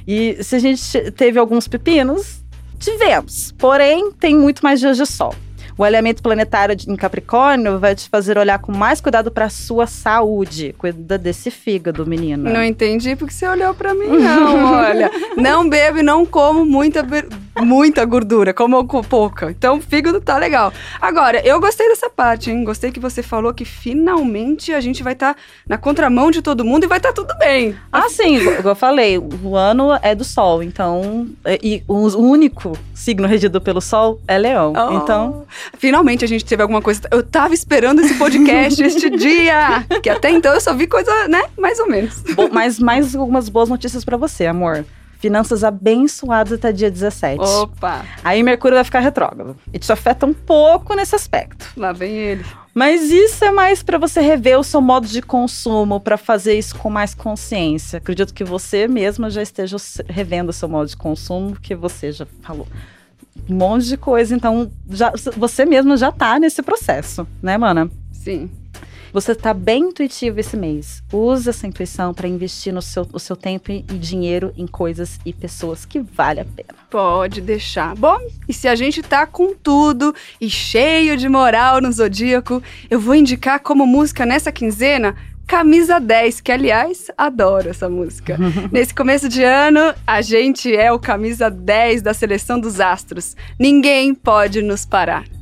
E 0.06 0.42
se 0.42 0.56
a 0.56 0.58
gente 0.58 1.10
teve 1.12 1.38
alguns 1.38 1.66
pepinos, 1.66 2.40
tivemos. 2.78 3.52
Porém, 3.58 4.12
tem 4.12 4.34
muito 4.34 4.62
mais 4.62 4.80
dias 4.80 4.96
de 4.96 5.06
sol. 5.06 5.34
O 5.76 5.82
alinhamento 5.82 6.22
planetário 6.22 6.76
em 6.88 6.94
Capricórnio 6.94 7.78
vai 7.80 7.94
te 7.94 8.08
fazer 8.08 8.38
olhar 8.38 8.58
com 8.60 8.70
mais 8.70 9.00
cuidado 9.00 9.30
para 9.30 9.48
sua 9.48 9.86
saúde. 9.86 10.74
Cuida 10.78 11.18
desse 11.18 11.50
fígado, 11.50 12.06
menina. 12.06 12.52
Não 12.52 12.62
entendi 12.62 13.16
porque 13.16 13.34
você 13.34 13.46
olhou 13.46 13.74
para 13.74 13.92
mim, 13.92 14.06
não. 14.18 14.72
Olha, 14.74 15.10
não 15.36 15.68
bebo 15.68 15.98
e 15.98 16.02
não 16.02 16.24
como 16.24 16.64
muita, 16.64 17.04
muita 17.60 18.04
gordura, 18.04 18.54
como 18.54 18.84
pouca. 18.84 19.50
Então, 19.50 19.78
o 19.78 19.80
fígado 19.80 20.20
tá 20.20 20.38
legal. 20.38 20.72
Agora, 21.00 21.44
eu 21.44 21.60
gostei 21.60 21.88
dessa 21.88 22.08
parte, 22.08 22.50
hein? 22.50 22.62
Gostei 22.62 22.92
que 22.92 23.00
você 23.00 23.22
falou 23.22 23.52
que 23.52 23.64
finalmente 23.64 24.72
a 24.72 24.80
gente 24.80 25.02
vai 25.02 25.14
estar 25.14 25.34
tá 25.34 25.40
na 25.66 25.76
contramão 25.76 26.30
de 26.30 26.40
todo 26.40 26.64
mundo 26.64 26.84
e 26.84 26.86
vai 26.86 26.98
estar 26.98 27.12
tá 27.12 27.14
tudo 27.14 27.36
bem. 27.38 27.74
Ah, 27.92 28.08
sim, 28.08 28.38
eu 28.38 28.74
falei, 28.76 29.18
o 29.18 29.56
ano 29.56 29.98
é 30.02 30.14
do 30.14 30.24
Sol, 30.24 30.62
então. 30.62 31.26
E 31.62 31.82
o 31.88 32.06
único 32.16 32.78
signo 32.94 33.26
regido 33.26 33.60
pelo 33.60 33.80
Sol 33.80 34.20
é 34.28 34.38
Leão. 34.38 34.72
Oh. 34.76 34.94
Então. 34.94 35.44
Finalmente 35.78 36.24
a 36.24 36.28
gente 36.28 36.44
teve 36.44 36.62
alguma 36.62 36.82
coisa. 36.82 37.02
Eu 37.10 37.22
tava 37.22 37.54
esperando 37.54 38.00
esse 38.00 38.14
podcast 38.14 38.80
este 38.82 39.10
dia. 39.10 39.84
Que 40.02 40.10
até 40.10 40.30
então 40.30 40.52
eu 40.54 40.60
só 40.60 40.74
vi 40.74 40.86
coisa, 40.86 41.28
né? 41.28 41.42
Mais 41.58 41.78
ou 41.78 41.88
menos. 41.88 42.20
Bom, 42.34 42.48
mas 42.50 42.78
mais 42.78 43.14
algumas 43.14 43.48
boas 43.48 43.68
notícias 43.68 44.04
para 44.04 44.16
você, 44.16 44.46
amor. 44.46 44.84
Finanças 45.18 45.64
abençoadas 45.64 46.52
até 46.52 46.70
dia 46.70 46.90
17. 46.90 47.40
Opa! 47.40 48.04
Aí 48.22 48.42
Mercúrio 48.42 48.76
vai 48.76 48.84
ficar 48.84 49.00
retrógrado. 49.00 49.56
E 49.72 49.78
te 49.78 49.90
afeta 49.90 50.26
um 50.26 50.34
pouco 50.34 50.94
nesse 50.94 51.14
aspecto. 51.14 51.66
Lá 51.76 51.92
vem 51.92 52.12
ele. 52.12 52.44
Mas 52.74 53.10
isso 53.10 53.42
é 53.44 53.50
mais 53.50 53.82
para 53.82 53.96
você 53.96 54.20
rever 54.20 54.58
o 54.58 54.64
seu 54.64 54.82
modo 54.82 55.06
de 55.06 55.22
consumo, 55.22 56.00
para 56.00 56.18
fazer 56.18 56.58
isso 56.58 56.76
com 56.76 56.90
mais 56.90 57.14
consciência. 57.14 57.98
Acredito 57.98 58.34
que 58.34 58.44
você 58.44 58.86
mesma 58.88 59.30
já 59.30 59.40
esteja 59.40 59.76
revendo 60.08 60.50
o 60.50 60.52
seu 60.52 60.68
modo 60.68 60.88
de 60.88 60.96
consumo, 60.96 61.56
que 61.58 61.74
você 61.74 62.12
já 62.12 62.26
falou 62.42 62.66
um 63.48 63.54
monte 63.54 63.86
de 63.86 63.96
coisa. 63.96 64.34
Então, 64.34 64.70
já, 64.90 65.12
você 65.36 65.64
mesmo 65.64 65.96
já 65.96 66.10
tá 66.10 66.38
nesse 66.38 66.62
processo, 66.62 67.26
né, 67.42 67.56
mana? 67.58 67.90
Sim. 68.12 68.50
Você 69.14 69.32
tá 69.32 69.54
bem 69.54 69.90
intuitivo 69.90 70.40
esse 70.40 70.56
mês. 70.56 71.00
Use 71.12 71.48
essa 71.48 71.68
intuição 71.68 72.12
para 72.12 72.26
investir 72.26 72.74
no 72.74 72.82
seu, 72.82 73.06
o 73.12 73.20
seu 73.20 73.36
tempo 73.36 73.70
e 73.70 73.80
dinheiro 73.80 74.52
em 74.56 74.66
coisas 74.66 75.20
e 75.24 75.32
pessoas 75.32 75.86
que 75.86 76.00
vale 76.00 76.40
a 76.40 76.44
pena. 76.44 76.74
Pode 76.90 77.40
deixar. 77.40 77.94
Bom, 77.94 78.18
e 78.48 78.52
se 78.52 78.66
a 78.66 78.74
gente 78.74 79.04
tá 79.04 79.24
com 79.24 79.54
tudo 79.54 80.12
e 80.40 80.50
cheio 80.50 81.16
de 81.16 81.28
moral 81.28 81.80
no 81.80 81.92
Zodíaco, 81.92 82.60
eu 82.90 82.98
vou 82.98 83.14
indicar 83.14 83.60
como 83.60 83.86
música 83.86 84.26
nessa 84.26 84.50
quinzena 84.50 85.14
Camisa 85.46 85.98
10, 86.00 86.40
que 86.40 86.50
aliás, 86.50 87.10
adoro 87.16 87.68
essa 87.68 87.88
música. 87.88 88.38
Nesse 88.72 88.94
começo 88.94 89.28
de 89.28 89.42
ano, 89.42 89.94
a 90.06 90.22
gente 90.22 90.74
é 90.74 90.90
o 90.90 90.98
camisa 90.98 91.50
10 91.50 92.02
da 92.02 92.14
seleção 92.14 92.58
dos 92.58 92.80
astros. 92.80 93.36
Ninguém 93.58 94.14
pode 94.14 94.62
nos 94.62 94.86
parar. 94.86 95.33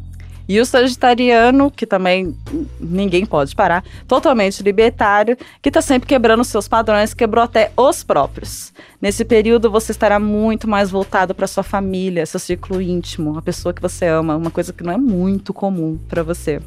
E 0.49 0.61
o 0.61 0.67
sagitariano, 0.67 1.71
que 1.71 1.87
também 1.87 2.37
ninguém 2.81 3.25
pode 3.25 3.55
parar, 3.55 3.85
totalmente 4.07 4.63
libertário, 4.63 5.37
que 5.61 5.69
está 5.69 5.81
sempre 5.81 6.09
quebrando 6.09 6.45
seus 6.45 6.67
padrões, 6.67 7.15
quebrou 7.15 7.45
até 7.45 7.73
os 7.77 8.03
próprios. 8.03 8.73
Nesse 9.01 9.25
período, 9.25 9.71
você 9.71 9.93
estará 9.93 10.19
muito 10.19 10.69
mais 10.69 10.91
voltado 10.91 11.35
para 11.35 11.47
sua 11.47 11.63
família, 11.63 12.27
seu 12.27 12.41
círculo 12.41 12.81
íntimo, 12.81 13.39
a 13.39 13.43
pessoa 13.43 13.73
que 13.73 13.83
você 13.83 14.07
ama, 14.07 14.37
uma 14.37 14.51
coisa 14.51 14.73
que 14.73 14.85
não 14.85 14.93
é 14.93 14.99
muito 14.99 15.55
comum 15.55 15.99
para 16.09 16.23
você. 16.23 16.61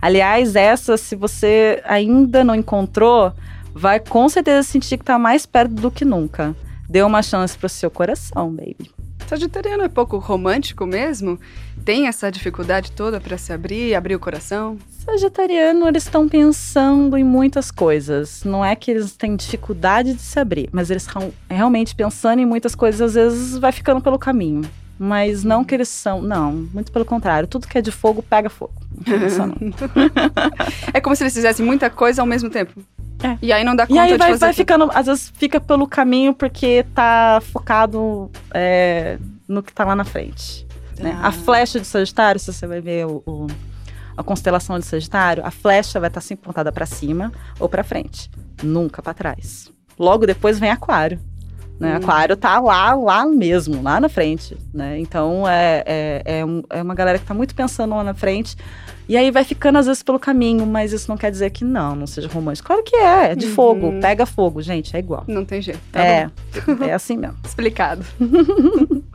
Aliás, 0.00 0.54
essa, 0.54 0.96
se 0.96 1.16
você 1.16 1.82
ainda 1.84 2.44
não 2.44 2.54
encontrou, 2.54 3.32
vai 3.74 4.00
com 4.00 4.28
certeza 4.28 4.62
sentir 4.62 4.96
que 4.96 5.02
está 5.02 5.18
mais 5.18 5.44
perto 5.46 5.74
do 5.74 5.90
que 5.90 6.04
nunca. 6.04 6.54
Dê 6.88 7.02
uma 7.02 7.22
chance 7.22 7.58
pro 7.58 7.68
seu 7.68 7.90
coração, 7.90 8.50
baby. 8.50 8.90
Sagitariano 9.26 9.82
é 9.84 9.88
pouco 9.88 10.16
romântico 10.16 10.86
mesmo? 10.86 11.38
Tem 11.88 12.06
essa 12.06 12.30
dificuldade 12.30 12.92
toda 12.92 13.18
para 13.18 13.38
se 13.38 13.50
abrir, 13.50 13.94
abrir 13.94 14.14
o 14.14 14.20
coração? 14.20 14.76
Sagitariano, 14.90 15.88
eles 15.88 16.02
estão 16.02 16.28
pensando 16.28 17.16
em 17.16 17.24
muitas 17.24 17.70
coisas. 17.70 18.44
Não 18.44 18.62
é 18.62 18.76
que 18.76 18.90
eles 18.90 19.16
têm 19.16 19.34
dificuldade 19.34 20.12
de 20.12 20.20
se 20.20 20.38
abrir, 20.38 20.68
mas 20.70 20.90
eles 20.90 21.06
estão 21.06 21.32
realmente 21.48 21.94
pensando 21.94 22.40
em 22.40 22.44
muitas 22.44 22.74
coisas, 22.74 23.00
às 23.00 23.14
vezes 23.14 23.56
vai 23.56 23.72
ficando 23.72 24.02
pelo 24.02 24.18
caminho. 24.18 24.68
Mas 24.98 25.44
não 25.44 25.64
que 25.64 25.74
eles 25.74 25.88
são. 25.88 26.20
Não, 26.20 26.52
muito 26.74 26.92
pelo 26.92 27.06
contrário. 27.06 27.48
Tudo 27.48 27.66
que 27.66 27.78
é 27.78 27.80
de 27.80 27.90
fogo, 27.90 28.22
pega 28.22 28.50
fogo. 28.50 28.74
Não 29.06 29.56
é 30.92 31.00
como 31.00 31.16
se 31.16 31.22
eles 31.22 31.32
fizessem 31.32 31.64
muita 31.64 31.88
coisa 31.88 32.20
ao 32.20 32.26
mesmo 32.26 32.50
tempo. 32.50 32.82
É. 33.22 33.38
E 33.40 33.50
aí 33.50 33.64
não 33.64 33.74
dá 33.74 33.86
conta 33.86 33.94
e 33.94 34.12
aí 34.12 34.18
vai, 34.18 34.34
vai 34.34 34.52
ficando, 34.52 34.90
às 34.92 35.06
vezes 35.06 35.32
fica 35.34 35.58
pelo 35.58 35.88
caminho 35.88 36.34
porque 36.34 36.84
tá 36.94 37.40
focado 37.50 38.30
é, 38.52 39.18
no 39.48 39.62
que 39.62 39.72
tá 39.72 39.86
lá 39.86 39.96
na 39.96 40.04
frente. 40.04 40.67
Né? 40.98 41.18
Ah. 41.22 41.28
A 41.28 41.32
flecha 41.32 41.80
de 41.80 41.86
Sagitário, 41.86 42.40
se 42.40 42.52
você 42.52 42.66
vai 42.66 42.80
ver 42.80 43.06
o, 43.06 43.22
o, 43.26 43.46
a 44.16 44.22
constelação 44.22 44.78
de 44.78 44.84
Sagitário, 44.84 45.44
a 45.44 45.50
flecha 45.50 46.00
vai 46.00 46.08
estar 46.08 46.20
tá 46.20 46.26
sempre 46.26 46.44
pontada 46.44 46.72
para 46.72 46.86
cima 46.86 47.32
ou 47.58 47.68
para 47.68 47.84
frente, 47.84 48.30
nunca 48.62 49.02
para 49.02 49.14
trás. 49.14 49.70
Logo 49.98 50.26
depois 50.26 50.58
vem 50.58 50.70
Aquário. 50.70 51.20
Né? 51.78 51.92
Hum. 51.92 51.96
Aquário 51.96 52.36
tá 52.36 52.58
lá, 52.58 52.94
lá 52.94 53.24
mesmo, 53.24 53.80
lá 53.82 54.00
na 54.00 54.08
frente. 54.08 54.56
Né? 54.74 54.98
Então 54.98 55.48
é, 55.48 55.84
é, 55.86 56.22
é, 56.24 56.44
um, 56.44 56.62
é 56.70 56.82
uma 56.82 56.94
galera 56.94 57.18
que 57.18 57.24
tá 57.24 57.32
muito 57.34 57.54
pensando 57.54 57.94
lá 57.94 58.02
na 58.02 58.14
frente 58.14 58.56
E 59.08 59.16
aí 59.16 59.30
vai 59.30 59.44
ficando 59.44 59.78
às 59.78 59.86
vezes 59.86 60.02
pelo 60.02 60.18
caminho, 60.18 60.66
mas 60.66 60.92
isso 60.92 61.08
não 61.08 61.16
quer 61.16 61.30
dizer 61.30 61.50
que 61.50 61.64
não, 61.64 61.94
não 61.94 62.06
seja 62.06 62.28
romântico. 62.28 62.66
Claro 62.66 62.82
que 62.82 62.96
é, 62.96 63.30
é 63.30 63.34
de 63.36 63.46
Uhum. 63.46 63.54
fogo, 63.54 64.00
pega 64.00 64.26
fogo, 64.26 64.60
gente, 64.60 64.94
é 64.94 64.98
igual. 64.98 65.24
Não 65.28 65.44
tem 65.44 65.62
jeito. 65.62 65.80
Tá 65.92 66.00
é, 66.04 66.26
bom. 66.66 66.84
é 66.84 66.92
assim 66.92 67.16
mesmo. 67.16 67.36
Explicado. 67.44 68.04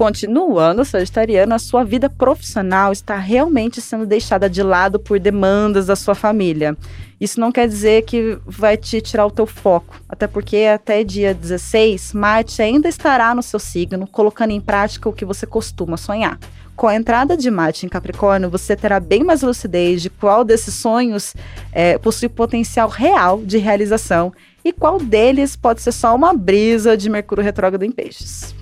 Continuando, 0.00 0.82
Sagitariano, 0.82 1.54
a 1.54 1.58
sua 1.58 1.84
vida 1.84 2.08
profissional 2.08 2.90
está 2.90 3.18
realmente 3.18 3.82
sendo 3.82 4.06
deixada 4.06 4.48
de 4.48 4.62
lado 4.62 4.98
por 4.98 5.20
demandas 5.20 5.88
da 5.88 5.94
sua 5.94 6.14
família. 6.14 6.74
Isso 7.20 7.38
não 7.38 7.52
quer 7.52 7.68
dizer 7.68 8.06
que 8.06 8.38
vai 8.46 8.78
te 8.78 8.98
tirar 9.02 9.26
o 9.26 9.30
teu 9.30 9.44
foco, 9.44 10.00
até 10.08 10.26
porque 10.26 10.70
até 10.74 11.04
dia 11.04 11.34
16, 11.34 12.14
Marte 12.14 12.62
ainda 12.62 12.88
estará 12.88 13.34
no 13.34 13.42
seu 13.42 13.60
signo, 13.60 14.06
colocando 14.06 14.52
em 14.52 14.60
prática 14.62 15.06
o 15.06 15.12
que 15.12 15.26
você 15.26 15.44
costuma 15.46 15.98
sonhar. 15.98 16.38
Com 16.74 16.88
a 16.88 16.96
entrada 16.96 17.36
de 17.36 17.50
Marte 17.50 17.84
em 17.84 17.90
Capricórnio, 17.90 18.48
você 18.48 18.74
terá 18.74 18.98
bem 19.00 19.22
mais 19.22 19.42
lucidez 19.42 20.00
de 20.00 20.08
qual 20.08 20.44
desses 20.44 20.72
sonhos 20.72 21.34
é, 21.72 21.98
possui 21.98 22.30
potencial 22.30 22.88
real 22.88 23.42
de 23.42 23.58
realização 23.58 24.32
e 24.64 24.72
qual 24.72 24.98
deles 24.98 25.56
pode 25.56 25.82
ser 25.82 25.92
só 25.92 26.16
uma 26.16 26.32
brisa 26.32 26.96
de 26.96 27.10
Mercúrio 27.10 27.44
retrógrado 27.44 27.82
em 27.82 27.92
peixes. 27.92 28.58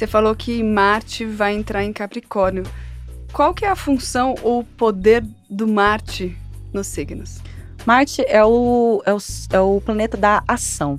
Você 0.00 0.06
falou 0.06 0.34
que 0.34 0.62
Marte 0.62 1.26
vai 1.26 1.54
entrar 1.54 1.84
em 1.84 1.92
Capricórnio. 1.92 2.64
Qual 3.34 3.52
que 3.52 3.66
é 3.66 3.68
a 3.68 3.76
função 3.76 4.34
ou 4.42 4.64
poder 4.64 5.22
do 5.50 5.68
Marte 5.68 6.34
nos 6.72 6.86
signos? 6.86 7.42
Marte 7.84 8.24
é 8.26 8.42
o, 8.42 9.02
é 9.04 9.12
o, 9.12 9.18
é 9.52 9.60
o 9.60 9.78
planeta 9.78 10.16
da 10.16 10.42
ação. 10.48 10.98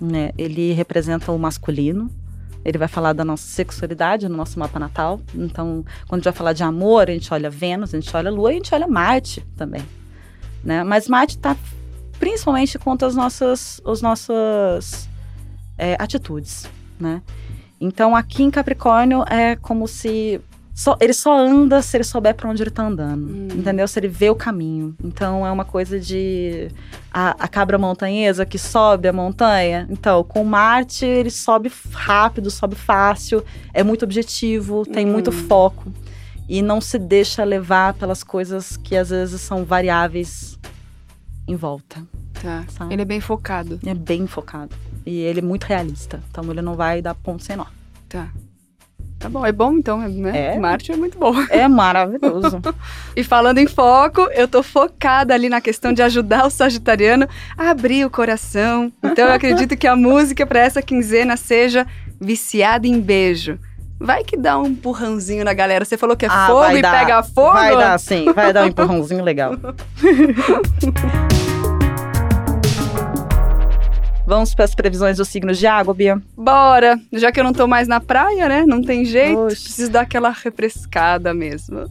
Né? 0.00 0.30
Ele 0.38 0.72
representa 0.72 1.32
o 1.32 1.38
masculino. 1.40 2.08
Ele 2.64 2.78
vai 2.78 2.86
falar 2.86 3.14
da 3.14 3.24
nossa 3.24 3.48
sexualidade 3.48 4.28
no 4.28 4.36
nosso 4.36 4.60
mapa 4.60 4.78
natal. 4.78 5.20
Então, 5.34 5.84
quando 6.06 6.20
a 6.20 6.22
gente 6.22 6.24
vai 6.26 6.32
falar 6.32 6.52
de 6.52 6.62
amor, 6.62 7.10
a 7.10 7.12
gente 7.12 7.34
olha 7.34 7.50
Vênus, 7.50 7.92
a 7.92 7.98
gente 8.00 8.16
olha 8.16 8.30
Lua 8.30 8.52
e 8.52 8.54
a 8.54 8.58
gente 8.58 8.72
olha 8.72 8.86
Marte 8.86 9.44
também. 9.56 9.82
Né? 10.62 10.84
Mas 10.84 11.08
Marte 11.08 11.36
está 11.36 11.56
principalmente 12.20 12.78
contra 12.78 13.08
as 13.08 13.16
nossas, 13.16 13.80
as 13.84 14.00
nossas 14.00 15.08
é, 15.76 15.96
atitudes. 15.98 16.70
Né? 16.96 17.20
Então, 17.80 18.14
aqui 18.14 18.42
em 18.42 18.50
Capricórnio 18.50 19.24
é 19.28 19.56
como 19.56 19.88
se 19.88 20.40
só, 20.74 20.96
ele 21.00 21.12
só 21.12 21.36
anda 21.38 21.82
se 21.82 21.96
ele 21.96 22.04
souber 22.04 22.34
para 22.34 22.48
onde 22.48 22.62
ele 22.62 22.70
tá 22.70 22.84
andando, 22.86 23.26
Hum. 23.30 23.48
entendeu? 23.54 23.86
Se 23.86 23.98
ele 23.98 24.08
vê 24.08 24.30
o 24.30 24.34
caminho. 24.34 24.94
Então 25.04 25.46
é 25.46 25.50
uma 25.50 25.64
coisa 25.64 26.00
de 26.00 26.68
a, 27.12 27.30
a 27.38 27.46
cabra 27.48 27.76
montanhesa 27.76 28.46
que 28.46 28.58
sobe 28.58 29.06
a 29.08 29.12
montanha. 29.12 29.86
Então, 29.90 30.24
com 30.24 30.42
Marte 30.42 31.04
ele 31.04 31.30
sobe 31.30 31.70
rápido, 31.92 32.50
sobe 32.50 32.76
fácil, 32.76 33.44
é 33.74 33.82
muito 33.82 34.04
objetivo, 34.04 34.86
tem 34.86 35.06
Hum. 35.06 35.12
muito 35.12 35.30
foco 35.32 35.92
e 36.48 36.62
não 36.62 36.80
se 36.80 36.98
deixa 36.98 37.44
levar 37.44 37.92
pelas 37.94 38.24
coisas 38.24 38.76
que 38.78 38.96
às 38.96 39.10
vezes 39.10 39.40
são 39.42 39.64
variáveis 39.64 40.58
em 41.46 41.56
volta. 41.56 42.02
Tá. 42.40 42.64
Sabe? 42.68 42.94
Ele 42.94 43.02
é 43.02 43.04
bem 43.04 43.20
focado. 43.20 43.78
É 43.84 43.92
bem 43.92 44.26
focado 44.26 44.74
e 45.04 45.20
ele 45.20 45.40
é 45.40 45.42
muito 45.42 45.64
realista. 45.64 46.22
Então 46.30 46.44
ele 46.50 46.62
não 46.62 46.74
vai 46.76 47.00
dar 47.02 47.14
ponto 47.14 47.42
sem 47.42 47.56
nó. 47.56 47.66
Tá. 48.08 48.28
Tá 49.18 49.28
bom, 49.28 49.44
é 49.44 49.52
bom 49.52 49.74
então, 49.74 49.98
né? 49.98 50.54
É. 50.54 50.58
Marte 50.58 50.90
é 50.92 50.96
muito 50.96 51.18
bom. 51.18 51.34
É 51.50 51.68
maravilhoso. 51.68 52.60
E 53.14 53.22
falando 53.24 53.58
em 53.58 53.66
foco, 53.66 54.22
eu 54.32 54.46
tô 54.48 54.62
focada 54.62 55.34
ali 55.34 55.48
na 55.48 55.60
questão 55.60 55.92
de 55.92 56.00
ajudar 56.00 56.46
o 56.46 56.50
sagitariano 56.50 57.28
a 57.58 57.70
abrir 57.70 58.04
o 58.06 58.10
coração. 58.10 58.90
Então 59.02 59.26
eu 59.26 59.34
acredito 59.34 59.76
que 59.76 59.86
a 59.86 59.94
música 59.96 60.46
para 60.46 60.60
essa 60.60 60.80
quinzena 60.80 61.36
seja 61.36 61.86
Viciada 62.18 62.86
em 62.86 62.98
Beijo. 63.00 63.58
Vai 63.98 64.24
que 64.24 64.36
dá 64.36 64.58
um 64.58 64.66
empurrãozinho 64.68 65.44
na 65.44 65.52
galera. 65.52 65.84
Você 65.84 65.98
falou 65.98 66.16
que 66.16 66.24
é 66.24 66.28
Ah, 66.30 66.46
fogo 66.46 66.76
e 66.76 66.80
dar. 66.80 66.98
pega 67.00 67.22
fogo? 67.22 67.52
Vai 67.52 67.76
dar 67.76 67.98
sim, 67.98 68.32
vai 68.32 68.52
dar 68.52 68.64
um 68.64 68.68
empurrãozinho 68.68 69.22
legal. 69.22 69.52
Vamos 74.30 74.54
para 74.54 74.64
as 74.64 74.76
previsões 74.76 75.16
dos 75.16 75.26
signos 75.26 75.58
de 75.58 75.66
água, 75.66 75.92
Bia? 75.92 76.22
Bora! 76.36 76.96
Já 77.12 77.32
que 77.32 77.40
eu 77.40 77.42
não 77.42 77.52
tô 77.52 77.66
mais 77.66 77.88
na 77.88 77.98
praia, 77.98 78.48
né? 78.48 78.64
Não 78.64 78.80
tem 78.80 79.04
jeito. 79.04 79.40
Oxe. 79.40 79.64
Preciso 79.64 79.90
dar 79.90 80.02
aquela 80.02 80.30
refrescada 80.30 81.34
mesmo. 81.34 81.90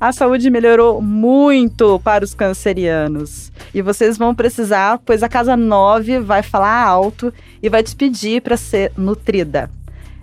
A 0.00 0.10
saúde 0.10 0.50
melhorou 0.50 1.00
muito 1.00 2.00
para 2.00 2.24
os 2.24 2.34
cancerianos. 2.34 3.52
E 3.72 3.80
vocês 3.80 4.18
vão 4.18 4.34
precisar, 4.34 4.98
pois 5.06 5.22
a 5.22 5.28
casa 5.28 5.56
9 5.56 6.18
vai 6.18 6.42
falar 6.42 6.82
alto 6.82 7.32
e 7.62 7.68
vai 7.68 7.84
te 7.84 7.94
pedir 7.94 8.42
para 8.42 8.56
ser 8.56 8.90
nutrida. 8.96 9.70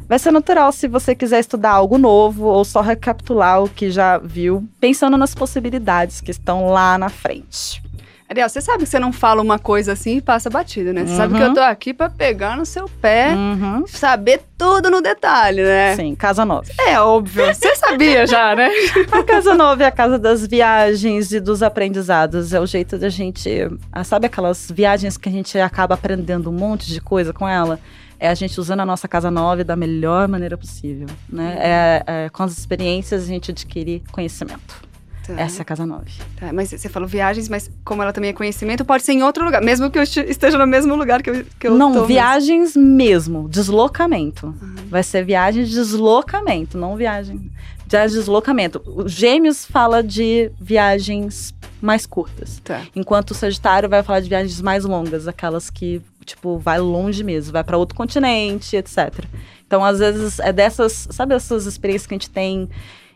Vai 0.10 0.20
ser 0.20 0.32
natural 0.32 0.74
se 0.74 0.90
você 0.90 1.16
quiser 1.16 1.40
estudar 1.40 1.72
algo 1.72 1.98
novo 1.98 2.48
ou 2.48 2.66
só 2.66 2.82
recapitular 2.82 3.64
o 3.64 3.70
que 3.70 3.90
já 3.90 4.18
viu, 4.18 4.68
pensando 4.78 5.16
nas 5.16 5.34
possibilidades 5.34 6.20
que 6.20 6.32
estão 6.32 6.68
lá 6.68 6.98
na 6.98 7.08
frente. 7.08 7.82
Ariel, 8.28 8.50
você 8.50 8.60
sabe 8.60 8.84
que 8.84 8.90
você 8.90 8.98
não 8.98 9.14
fala 9.14 9.40
uma 9.40 9.60
coisa 9.60 9.92
assim 9.94 10.18
e 10.18 10.22
passa 10.22 10.50
batida, 10.50 10.92
né? 10.92 11.06
Você 11.06 11.16
sabe 11.16 11.34
Uhum. 11.34 11.40
que 11.40 11.46
eu 11.46 11.54
tô 11.54 11.60
aqui 11.60 11.94
pra 11.94 12.10
pegar 12.10 12.58
no 12.58 12.66
seu 12.66 12.90
pé, 12.90 13.30
Uhum. 13.36 13.86
saber 13.86 14.42
tudo 14.58 14.90
no 14.90 15.00
detalhe, 15.00 15.62
né? 15.62 15.96
Sim, 15.96 16.16
casa 16.16 16.44
9. 16.44 16.74
É 16.80 17.00
óbvio. 17.00 17.46
Você 17.54 17.76
sabia 17.76 18.26
já, 18.26 18.56
né? 18.56 18.70
A 19.12 19.22
casa 19.24 19.54
nova 19.54 19.84
é 19.84 19.86
a 19.86 19.92
casa 19.92 20.18
das 20.18 20.46
viagens 20.48 21.32
e 21.32 21.40
dos 21.40 21.62
aprendizados. 21.62 22.52
É 22.52 22.60
o 22.60 22.66
jeito 22.66 22.98
da 22.98 23.10
gente. 23.10 23.50
ah, 23.92 24.04
Sabe 24.04 24.26
aquelas 24.26 24.72
viagens 24.72 25.18
que 25.18 25.30
a 25.30 25.32
gente 25.32 25.60
acaba 25.60 25.94
aprendendo 25.94 26.50
um 26.50 26.54
monte 26.54 26.88
de 26.92 27.00
coisa 27.00 27.32
com 27.32 27.48
ela? 27.48 27.80
É 28.20 28.30
a 28.30 28.34
gente 28.34 28.60
usando 28.60 28.80
a 28.80 28.86
nossa 28.86 29.08
casa 29.10 29.30
nova 29.30 29.62
da 29.64 29.76
melhor 29.76 30.28
maneira 30.28 30.58
possível. 30.58 31.06
Né? 31.30 31.58
É, 31.60 32.04
é, 32.08 32.30
com 32.30 32.42
as 32.44 32.58
experiências 32.58 33.24
a 33.24 33.28
gente 33.28 33.52
adquire 33.52 34.02
conhecimento. 34.12 34.85
Tá, 35.28 35.34
Essa 35.42 35.60
é 35.60 35.64
a 35.64 35.66
casa 35.66 35.86
nove. 35.86 36.12
tá, 36.40 36.52
mas 36.54 36.70
você 36.70 36.88
falou 36.90 37.08
viagens, 37.08 37.50
mas 37.50 37.70
como 37.84 38.02
ela 38.02 38.14
também 38.14 38.30
é 38.30 38.34
conhecimento, 38.34 38.84
pode 38.86 39.04
ser 39.04 39.14
em 39.14 39.24
outro 39.24 39.44
lugar, 39.44 39.62
mesmo 39.62 39.90
que 39.90 39.98
eu 39.98 40.04
este- 40.04 40.20
esteja 40.22 40.58
no 40.58 40.68
mesmo 40.68 40.96
lugar 40.96 41.22
que 41.24 41.30
eu, 41.30 41.46
que 41.60 41.68
eu 41.68 41.72
tô 41.72 41.78
Não, 41.78 41.90
mesmo. 41.92 42.06
viagens 42.06 42.76
mesmo. 42.76 43.48
Deslocamento. 43.50 44.48
Uhum. 44.48 44.76
Vai 44.90 45.04
ser 45.04 45.24
viagem 45.26 45.64
de 45.64 45.72
deslocamento, 45.72 46.78
não 46.78 46.96
viagem. 46.96 47.52
Viagem 47.88 48.10
de 48.14 48.20
deslocamento. 48.20 48.82
O 48.86 49.08
Gêmeos 49.08 49.66
fala 49.66 50.02
de 50.04 50.52
viagens 50.60 51.54
mais 51.82 52.06
curtas. 52.06 52.60
Tá. 52.64 52.82
Enquanto 52.96 53.32
o 53.32 53.34
Sagitário 53.36 53.88
vai 53.90 54.02
falar 54.04 54.20
de 54.20 54.30
viagens 54.30 54.60
mais 54.62 54.86
longas, 54.86 55.28
aquelas 55.28 55.70
que, 55.70 56.02
tipo, 56.26 56.58
vai 56.58 56.80
longe 56.80 57.24
mesmo, 57.24 57.52
vai 57.54 57.64
para 57.64 57.78
outro 57.78 57.96
continente, 57.96 58.76
etc. 58.76 59.24
Então, 59.68 59.84
às 59.84 60.00
vezes, 60.00 60.40
é 60.40 60.52
dessas, 60.52 61.08
sabe 61.12 61.36
essas 61.36 61.66
experiências 61.66 62.08
que 62.08 62.14
a 62.14 62.18
gente 62.18 62.30
tem 62.30 62.70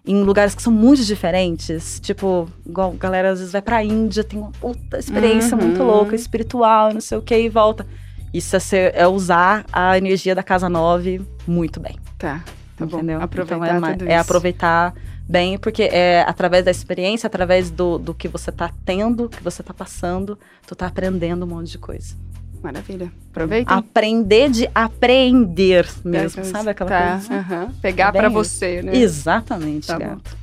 em 0.05 0.23
lugares 0.23 0.55
que 0.55 0.61
são 0.61 0.71
muito 0.73 1.03
diferentes? 1.03 1.99
Tipo, 1.99 2.47
igual 2.65 2.91
a 2.91 2.95
galera 2.97 3.31
às 3.31 3.39
vezes 3.39 3.51
vai 3.51 3.61
pra 3.61 3.83
Índia, 3.83 4.23
tem 4.23 4.39
uma 4.39 4.51
puta 4.51 4.97
experiência 4.97 5.55
Uhum. 5.57 5.63
muito 5.65 5.83
louca, 5.83 6.15
espiritual, 6.15 6.93
não 6.93 7.01
sei 7.01 7.17
o 7.17 7.21
que, 7.21 7.37
e 7.37 7.49
volta. 7.49 7.85
Isso 8.33 8.55
é, 8.55 8.59
ser- 8.59 8.91
é 8.95 9.07
usar 9.07 9.65
a 9.71 9.97
energia 9.97 10.35
da 10.35 10.43
casa 10.43 10.69
9 10.69 11.21
muito 11.47 11.79
bem. 11.79 11.97
Tá. 12.17 12.43
Tá 12.77 12.85
entendeu? 12.85 13.17
bom. 13.19 13.25
Aproveitar 13.25 13.75
então 13.77 13.89
é, 13.89 13.91
tudo 13.93 14.07
é 14.07 14.11
isso. 14.13 14.21
aproveitar 14.21 14.93
bem, 15.27 15.57
porque 15.57 15.83
é 15.83 16.21
através 16.27 16.63
da 16.63 16.71
experiência, 16.71 17.27
através 17.27 17.69
do, 17.69 17.97
do 17.99 18.13
que 18.13 18.27
você 18.27 18.51
tá 18.51 18.71
tendo, 18.85 19.27
que 19.29 19.43
você 19.43 19.61
tá 19.61 19.73
passando, 19.73 20.39
tu 20.65 20.75
tá 20.75 20.87
aprendendo 20.87 21.43
um 21.43 21.49
monte 21.49 21.71
de 21.71 21.77
coisa. 21.77 22.15
Maravilha. 22.61 23.11
Aproveita. 23.31 23.73
Aprender 23.73 24.49
de 24.49 24.69
apreender 24.75 25.87
mesmo, 26.03 26.41
Pega- 26.43 26.57
sabe 26.57 26.69
aquela 26.71 26.89
tá, 26.89 26.99
coisa? 27.11 27.15
assim? 27.15 27.33
aham. 27.33 27.71
Pegar 27.81 28.15
É 28.15 28.19
isso. 28.21 28.29
você, 28.31 28.81
né? 28.81 28.95
Exatamente, 28.97 29.87
Tá 29.87 29.97
gato. 29.97 30.37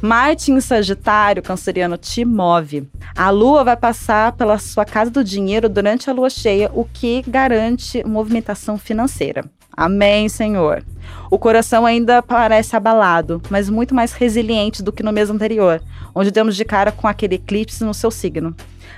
Marte 0.00 0.50
em 0.50 0.60
Sagitário, 0.60 1.42
canceriano, 1.42 1.96
te 1.96 2.24
move. 2.24 2.88
A 3.14 3.30
lua 3.30 3.62
vai 3.62 3.76
passar 3.76 4.32
pela 4.32 4.58
sua 4.58 4.84
casa 4.84 5.10
do 5.10 5.22
dinheiro 5.22 5.68
durante 5.68 6.08
a 6.08 6.12
lua 6.12 6.30
cheia, 6.30 6.70
o 6.74 6.84
que 6.84 7.22
garante 7.26 8.02
movimentação 8.04 8.78
financeira. 8.78 9.44
Amém, 9.76 10.28
Senhor. 10.28 10.82
O 11.30 11.38
coração 11.38 11.84
ainda 11.84 12.22
parece 12.22 12.76
abalado, 12.76 13.42
mas 13.50 13.68
muito 13.68 13.94
mais 13.94 14.12
resiliente 14.12 14.82
do 14.82 14.92
que 14.92 15.02
no 15.02 15.12
mês 15.12 15.30
anterior, 15.30 15.82
onde 16.14 16.30
demos 16.30 16.56
de 16.56 16.64
cara 16.64 16.90
com 16.92 17.06
aquele 17.08 17.34
eclipse 17.34 17.84
no 17.84 17.92
seu 17.92 18.10
signo. 18.10 18.54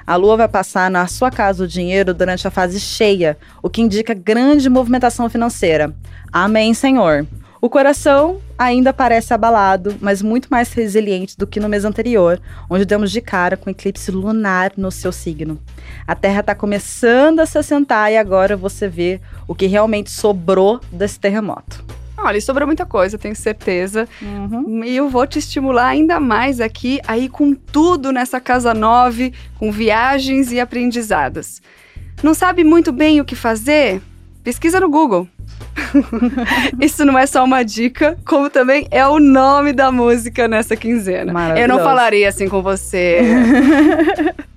A 0.07 0.14
lua 0.14 0.37
vai 0.37 0.49
passar 0.49 0.88
na 0.88 1.07
sua 1.09 1.33
casa 1.33 1.64
do 1.64 1.69
dinheiro 1.69 2.14
durante 2.14 2.47
a 2.47 2.51
fase 2.51 2.79
cheia, 2.79 3.37
o 3.61 3.69
que 3.69 3.83
indica 3.83 4.14
grande 4.14 4.71
movimentação 4.71 5.29
financeira. 5.29 5.92
Amém, 6.33 6.73
Senhor. 6.75 7.27
O 7.61 7.69
coração 7.69 8.40
ainda 8.57 8.92
parece 8.92 9.35
abalado, 9.35 9.97
mas 10.01 10.23
muito 10.23 10.47
mais 10.49 10.73
resiliente 10.73 11.37
do 11.37 11.47
que 11.47 11.59
no 11.59 11.69
mês 11.69 11.85
anterior, 11.85 12.40
onde 12.71 12.85
demos 12.85 13.11
de 13.11 13.21
cara 13.21 13.57
com 13.57 13.69
o 13.69 13.73
eclipse 13.73 14.12
lunar 14.12 14.73
no 14.77 14.92
seu 14.92 15.11
signo. 15.11 15.59
A 16.07 16.14
Terra 16.14 16.40
está 16.40 16.55
começando 16.55 17.40
a 17.40 17.47
se 17.47 17.59
assentar 17.59 18.12
e 18.12 18.16
agora 18.16 18.57
você 18.57 18.87
vê 18.87 19.21
o 19.49 19.55
que 19.57 19.66
realmente 19.66 20.11
sobrou 20.11 20.81
desse 20.92 21.19
terremoto. 21.19 21.85
Olha, 22.19 22.41
sobrou 22.41 22.67
muita 22.67 22.87
coisa, 22.87 23.19
tenho 23.19 23.37
certeza. 23.37 24.09
Uhum. 24.23 24.83
E 24.85 24.97
eu 24.97 25.09
vou 25.09 25.27
te 25.27 25.39
estimular 25.39 25.89
ainda 25.89 26.19
mais 26.19 26.61
aqui, 26.61 27.01
aí 27.07 27.29
com 27.29 27.55
tudo 27.55 28.11
nessa 28.11 28.41
casa 28.41 28.73
9, 28.73 29.33
com 29.59 29.71
viagens 29.71 30.51
e 30.51 30.59
aprendizados. 30.59 31.61
Não 32.23 32.33
sabe 32.33 32.65
muito 32.65 32.93
bem 32.93 33.21
o 33.21 33.25
que 33.25 33.37
fazer? 33.37 34.01
Pesquisa 34.43 34.81
no 34.81 34.89
Google. 34.89 35.29
Isso 36.81 37.05
não 37.05 37.19
é 37.19 37.27
só 37.27 37.45
uma 37.45 37.63
dica, 37.63 38.19
como 38.25 38.49
também 38.49 38.87
é 38.91 39.07
o 39.07 39.19
nome 39.19 39.73
da 39.73 39.93
música 39.93 40.49
nessa 40.49 40.75
quinzena. 40.75 41.33
Eu 41.59 41.69
não 41.69 41.79
falaria 41.81 42.29
assim 42.29 42.49
com 42.49 42.63
você. 42.63 43.21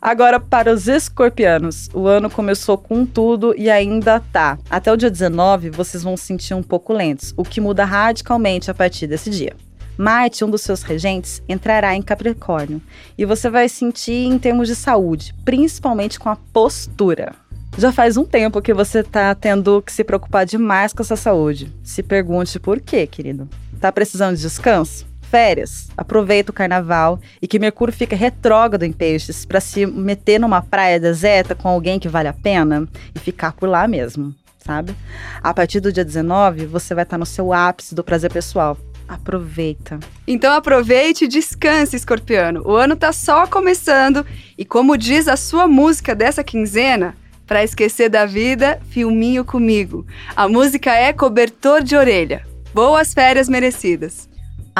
Agora, 0.00 0.40
para 0.40 0.72
os 0.72 0.88
escorpianos, 0.88 1.88
o 1.92 2.06
ano 2.06 2.30
começou 2.30 2.76
com 2.76 3.04
tudo 3.06 3.54
e 3.56 3.70
ainda 3.70 4.20
tá. 4.20 4.58
Até 4.70 4.92
o 4.92 4.96
dia 4.96 5.10
19, 5.10 5.70
vocês 5.70 6.02
vão 6.02 6.16
se 6.16 6.24
sentir 6.24 6.54
um 6.54 6.62
pouco 6.62 6.92
lentos, 6.92 7.32
o 7.36 7.44
que 7.44 7.60
muda 7.60 7.84
radicalmente 7.84 8.70
a 8.70 8.74
partir 8.74 9.06
desse 9.06 9.30
dia. 9.30 9.54
Marte, 9.96 10.44
um 10.44 10.50
dos 10.50 10.62
seus 10.62 10.82
regentes, 10.82 11.42
entrará 11.48 11.94
em 11.96 12.02
Capricórnio 12.02 12.80
e 13.16 13.24
você 13.24 13.50
vai 13.50 13.68
sentir 13.68 14.26
em 14.26 14.38
termos 14.38 14.68
de 14.68 14.76
saúde, 14.76 15.34
principalmente 15.44 16.20
com 16.20 16.28
a 16.28 16.36
postura. 16.36 17.34
Já 17.76 17.92
faz 17.92 18.16
um 18.16 18.24
tempo 18.24 18.62
que 18.62 18.72
você 18.72 19.00
está 19.00 19.34
tendo 19.34 19.82
que 19.82 19.92
se 19.92 20.04
preocupar 20.04 20.46
demais 20.46 20.92
com 20.92 21.02
a 21.02 21.04
sua 21.04 21.16
saúde. 21.16 21.72
Se 21.82 22.02
pergunte 22.02 22.60
por 22.60 22.80
quê, 22.80 23.06
querido. 23.06 23.48
Tá 23.80 23.90
precisando 23.90 24.36
de 24.36 24.42
descanso? 24.42 25.07
Férias. 25.30 25.88
Aproveita 25.96 26.50
o 26.50 26.54
carnaval 26.54 27.20
e 27.40 27.46
que 27.46 27.58
Mercúrio 27.58 27.92
fica 27.92 28.16
retrógrado 28.16 28.82
em 28.82 28.92
peixes 28.92 29.44
para 29.44 29.60
se 29.60 29.84
meter 29.84 30.40
numa 30.40 30.62
praia 30.62 30.98
deserta 30.98 31.54
com 31.54 31.68
alguém 31.68 31.98
que 31.98 32.08
vale 32.08 32.28
a 32.28 32.32
pena 32.32 32.88
e 33.14 33.18
ficar 33.18 33.52
por 33.52 33.68
lá 33.68 33.86
mesmo, 33.86 34.34
sabe? 34.58 34.94
A 35.42 35.52
partir 35.52 35.80
do 35.80 35.92
dia 35.92 36.04
19, 36.04 36.66
você 36.66 36.94
vai 36.94 37.04
estar 37.04 37.18
no 37.18 37.26
seu 37.26 37.52
ápice 37.52 37.94
do 37.94 38.02
prazer 38.02 38.32
pessoal. 38.32 38.76
Aproveita. 39.06 39.98
Então 40.26 40.52
aproveite 40.52 41.24
e 41.24 41.28
descanse, 41.28 41.96
escorpiano. 41.96 42.62
O 42.66 42.74
ano 42.74 42.94
tá 42.94 43.12
só 43.12 43.46
começando 43.46 44.24
e 44.56 44.64
como 44.64 44.98
diz 44.98 45.28
a 45.28 45.36
sua 45.36 45.66
música 45.66 46.14
dessa 46.14 46.44
quinzena, 46.44 47.14
para 47.46 47.64
esquecer 47.64 48.10
da 48.10 48.26
vida, 48.26 48.78
filminho 48.90 49.42
comigo. 49.42 50.06
A 50.36 50.46
música 50.46 50.92
é 50.92 51.12
cobertor 51.14 51.82
de 51.82 51.96
orelha. 51.96 52.46
Boas 52.74 53.14
férias 53.14 53.48
merecidas. 53.48 54.27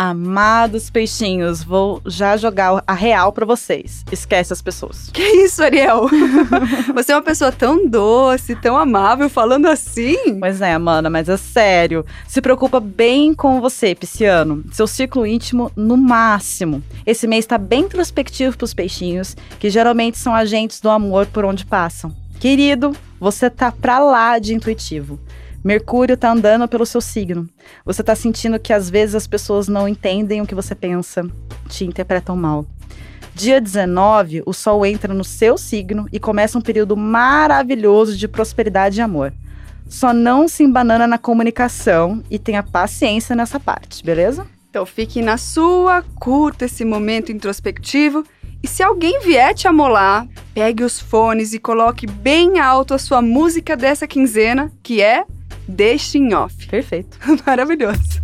Amados 0.00 0.90
peixinhos, 0.90 1.64
vou 1.64 2.00
já 2.06 2.36
jogar 2.36 2.84
a 2.86 2.94
real 2.94 3.32
para 3.32 3.44
vocês. 3.44 4.04
Esquece 4.12 4.52
as 4.52 4.62
pessoas. 4.62 5.10
Que 5.12 5.20
isso, 5.20 5.60
Ariel? 5.60 6.08
Você 6.94 7.10
é 7.10 7.16
uma 7.16 7.22
pessoa 7.22 7.50
tão 7.50 7.84
doce, 7.84 8.54
tão 8.54 8.76
amável, 8.76 9.28
falando 9.28 9.66
assim? 9.66 10.38
Pois 10.38 10.60
é, 10.60 10.72
Amanda, 10.72 11.10
mas 11.10 11.28
é 11.28 11.36
sério. 11.36 12.06
Se 12.28 12.40
preocupa 12.40 12.78
bem 12.78 13.34
com 13.34 13.60
você, 13.60 13.92
pisciano. 13.92 14.62
Seu 14.70 14.86
ciclo 14.86 15.26
íntimo 15.26 15.72
no 15.74 15.96
máximo. 15.96 16.80
Esse 17.04 17.26
mês 17.26 17.44
está 17.44 17.58
bem 17.58 17.80
introspectivo 17.80 18.56
pros 18.56 18.72
peixinhos, 18.72 19.36
que 19.58 19.68
geralmente 19.68 20.16
são 20.16 20.32
agentes 20.32 20.80
do 20.80 20.90
amor 20.90 21.26
por 21.26 21.44
onde 21.44 21.66
passam. 21.66 22.14
Querido, 22.38 22.92
você 23.18 23.50
tá 23.50 23.72
pra 23.72 23.98
lá 23.98 24.38
de 24.38 24.54
intuitivo. 24.54 25.18
Mercúrio 25.64 26.16
tá 26.16 26.30
andando 26.30 26.68
pelo 26.68 26.86
seu 26.86 27.00
signo. 27.00 27.48
Você 27.84 28.02
tá 28.02 28.14
sentindo 28.14 28.58
que 28.58 28.72
às 28.72 28.88
vezes 28.88 29.14
as 29.14 29.26
pessoas 29.26 29.68
não 29.68 29.88
entendem 29.88 30.40
o 30.40 30.46
que 30.46 30.54
você 30.54 30.74
pensa, 30.74 31.28
te 31.68 31.84
interpretam 31.84 32.36
mal. 32.36 32.64
Dia 33.34 33.60
19, 33.60 34.42
o 34.46 34.52
Sol 34.52 34.84
entra 34.84 35.12
no 35.12 35.24
seu 35.24 35.56
signo 35.56 36.08
e 36.12 36.18
começa 36.18 36.58
um 36.58 36.62
período 36.62 36.96
maravilhoso 36.96 38.16
de 38.16 38.26
prosperidade 38.26 38.98
e 38.98 39.02
amor. 39.02 39.32
Só 39.88 40.12
não 40.12 40.48
se 40.48 40.62
embanana 40.62 41.06
na 41.06 41.18
comunicação 41.18 42.22
e 42.30 42.38
tenha 42.38 42.62
paciência 42.62 43.34
nessa 43.34 43.58
parte, 43.58 44.04
beleza? 44.04 44.46
Então 44.68 44.84
fique 44.84 45.22
na 45.22 45.38
sua, 45.38 46.02
curta 46.20 46.66
esse 46.66 46.84
momento 46.84 47.32
introspectivo 47.32 48.24
e 48.62 48.66
se 48.66 48.82
alguém 48.82 49.20
vier 49.20 49.54
te 49.54 49.68
amolar, 49.68 50.26
pegue 50.52 50.82
os 50.82 51.00
fones 51.00 51.52
e 51.52 51.58
coloque 51.58 52.06
bem 52.06 52.58
alto 52.58 52.92
a 52.92 52.98
sua 52.98 53.22
música 53.22 53.76
dessa 53.76 54.06
quinzena, 54.06 54.70
que 54.82 55.00
é 55.00 55.24
Deixe 55.68 56.16
em 56.16 56.32
Off. 56.34 56.66
Perfeito. 56.66 57.18
Maravilhoso. 57.46 58.22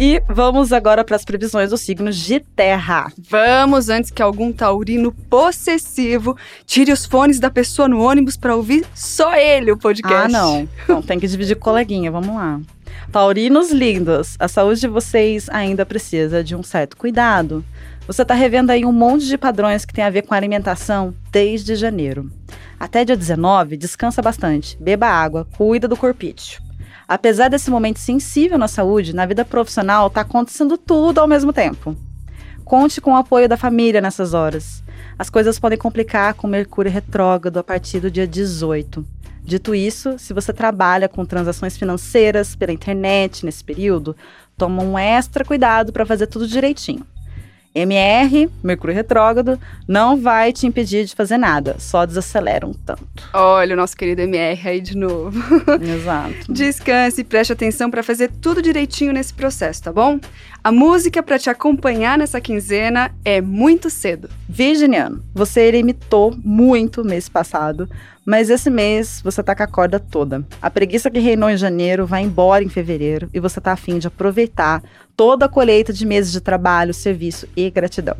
E 0.00 0.22
vamos 0.28 0.72
agora 0.72 1.02
para 1.02 1.16
as 1.16 1.24
previsões 1.24 1.70
dos 1.70 1.80
signos 1.80 2.16
de 2.16 2.38
terra. 2.38 3.12
Vamos, 3.18 3.88
antes 3.88 4.12
que 4.12 4.22
algum 4.22 4.52
taurino 4.52 5.10
possessivo 5.10 6.36
tire 6.64 6.92
os 6.92 7.04
fones 7.04 7.40
da 7.40 7.50
pessoa 7.50 7.88
no 7.88 8.00
ônibus 8.00 8.36
para 8.36 8.54
ouvir 8.54 8.86
só 8.94 9.34
ele 9.34 9.72
o 9.72 9.76
podcast. 9.76 10.26
Ah, 10.26 10.28
não. 10.28 10.68
Não, 10.86 11.02
tem 11.02 11.18
que 11.18 11.26
dividir 11.26 11.56
com 11.56 11.64
coleguinha, 11.64 12.12
vamos 12.12 12.34
lá. 12.34 12.60
Taurinos 13.10 13.72
lindos, 13.72 14.36
a 14.38 14.46
saúde 14.46 14.80
de 14.82 14.88
vocês 14.88 15.48
ainda 15.50 15.84
precisa 15.84 16.44
de 16.44 16.54
um 16.54 16.62
certo 16.62 16.96
cuidado. 16.96 17.64
Você 18.08 18.22
está 18.22 18.32
revendo 18.32 18.72
aí 18.72 18.86
um 18.86 18.92
monte 18.92 19.26
de 19.26 19.36
padrões 19.36 19.84
que 19.84 19.92
tem 19.92 20.02
a 20.02 20.08
ver 20.08 20.22
com 20.22 20.32
alimentação 20.32 21.14
desde 21.30 21.76
janeiro. 21.76 22.32
Até 22.80 23.04
dia 23.04 23.14
19, 23.14 23.76
descansa 23.76 24.22
bastante, 24.22 24.78
beba 24.80 25.06
água, 25.06 25.46
cuida 25.58 25.86
do 25.86 25.94
corpício. 25.94 26.62
Apesar 27.06 27.48
desse 27.48 27.70
momento 27.70 27.98
sensível 27.98 28.56
na 28.56 28.66
saúde, 28.66 29.14
na 29.14 29.26
vida 29.26 29.44
profissional 29.44 30.06
está 30.06 30.22
acontecendo 30.22 30.78
tudo 30.78 31.18
ao 31.18 31.28
mesmo 31.28 31.52
tempo. 31.52 31.94
Conte 32.64 32.98
com 32.98 33.12
o 33.12 33.16
apoio 33.16 33.46
da 33.46 33.58
família 33.58 34.00
nessas 34.00 34.32
horas. 34.32 34.82
As 35.18 35.28
coisas 35.28 35.58
podem 35.58 35.76
complicar 35.76 36.32
com 36.32 36.46
Mercúrio 36.46 36.90
retrógrado 36.90 37.58
a 37.58 37.62
partir 37.62 38.00
do 38.00 38.10
dia 38.10 38.26
18. 38.26 39.04
Dito 39.44 39.74
isso, 39.74 40.18
se 40.18 40.32
você 40.32 40.50
trabalha 40.50 41.10
com 41.10 41.26
transações 41.26 41.76
financeiras 41.76 42.56
pela 42.56 42.72
internet 42.72 43.44
nesse 43.44 43.62
período, 43.62 44.16
toma 44.56 44.82
um 44.82 44.98
extra 44.98 45.44
cuidado 45.44 45.92
para 45.92 46.06
fazer 46.06 46.26
tudo 46.26 46.48
direitinho. 46.48 47.04
MR, 47.74 48.50
Mercúrio 48.62 48.94
retrógrado, 48.94 49.58
não 49.86 50.20
vai 50.20 50.52
te 50.52 50.66
impedir 50.66 51.04
de 51.04 51.14
fazer 51.14 51.38
nada, 51.38 51.76
só 51.78 52.04
desacelera 52.04 52.66
um 52.66 52.72
tanto. 52.72 53.06
Olha 53.32 53.74
o 53.74 53.76
nosso 53.76 53.96
querido 53.96 54.22
MR 54.22 54.68
aí 54.68 54.80
de 54.80 54.96
novo. 54.96 55.38
Exato. 55.80 56.52
Descanse 56.52 57.20
e 57.20 57.24
preste 57.24 57.52
atenção 57.52 57.90
para 57.90 58.02
fazer 58.02 58.30
tudo 58.40 58.62
direitinho 58.62 59.12
nesse 59.12 59.32
processo, 59.32 59.82
tá 59.82 59.92
bom? 59.92 60.18
A 60.62 60.72
música 60.72 61.22
para 61.22 61.38
te 61.38 61.48
acompanhar 61.48 62.18
nessa 62.18 62.40
quinzena 62.40 63.14
é 63.24 63.40
Muito 63.40 63.88
Cedo. 63.88 64.28
Virginiano, 64.48 65.22
você 65.32 65.60
eremitou 65.62 66.36
muito 66.42 67.04
mês 67.04 67.28
passado, 67.28 67.88
mas 68.28 68.50
esse 68.50 68.68
mês 68.68 69.22
você 69.24 69.42
tá 69.42 69.56
com 69.56 69.62
a 69.62 69.66
corda 69.66 69.98
toda. 69.98 70.44
A 70.60 70.68
preguiça 70.68 71.10
que 71.10 71.18
reinou 71.18 71.48
em 71.48 71.56
janeiro 71.56 72.06
vai 72.06 72.20
embora 72.20 72.62
em 72.62 72.68
fevereiro 72.68 73.30
e 73.32 73.40
você 73.40 73.58
tá 73.58 73.72
afim 73.72 73.98
de 73.98 74.06
aproveitar 74.06 74.82
toda 75.16 75.46
a 75.46 75.48
colheita 75.48 75.94
de 75.94 76.04
meses 76.04 76.30
de 76.30 76.38
trabalho, 76.42 76.92
serviço 76.92 77.48
e 77.56 77.70
gratidão. 77.70 78.18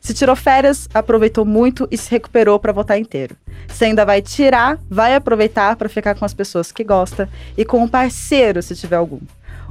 Se 0.00 0.14
tirou 0.14 0.36
férias, 0.36 0.88
aproveitou 0.94 1.44
muito 1.44 1.88
e 1.90 1.98
se 1.98 2.08
recuperou 2.12 2.60
para 2.60 2.72
voltar 2.72 2.96
inteiro. 2.96 3.34
Se 3.66 3.84
ainda 3.84 4.04
vai 4.04 4.22
tirar, 4.22 4.78
vai 4.88 5.16
aproveitar 5.16 5.74
para 5.74 5.88
ficar 5.88 6.14
com 6.14 6.24
as 6.24 6.32
pessoas 6.32 6.70
que 6.70 6.84
gosta 6.84 7.28
e 7.58 7.64
com 7.64 7.82
um 7.82 7.88
parceiro, 7.88 8.62
se 8.62 8.76
tiver 8.76 8.96
algum. 8.96 9.18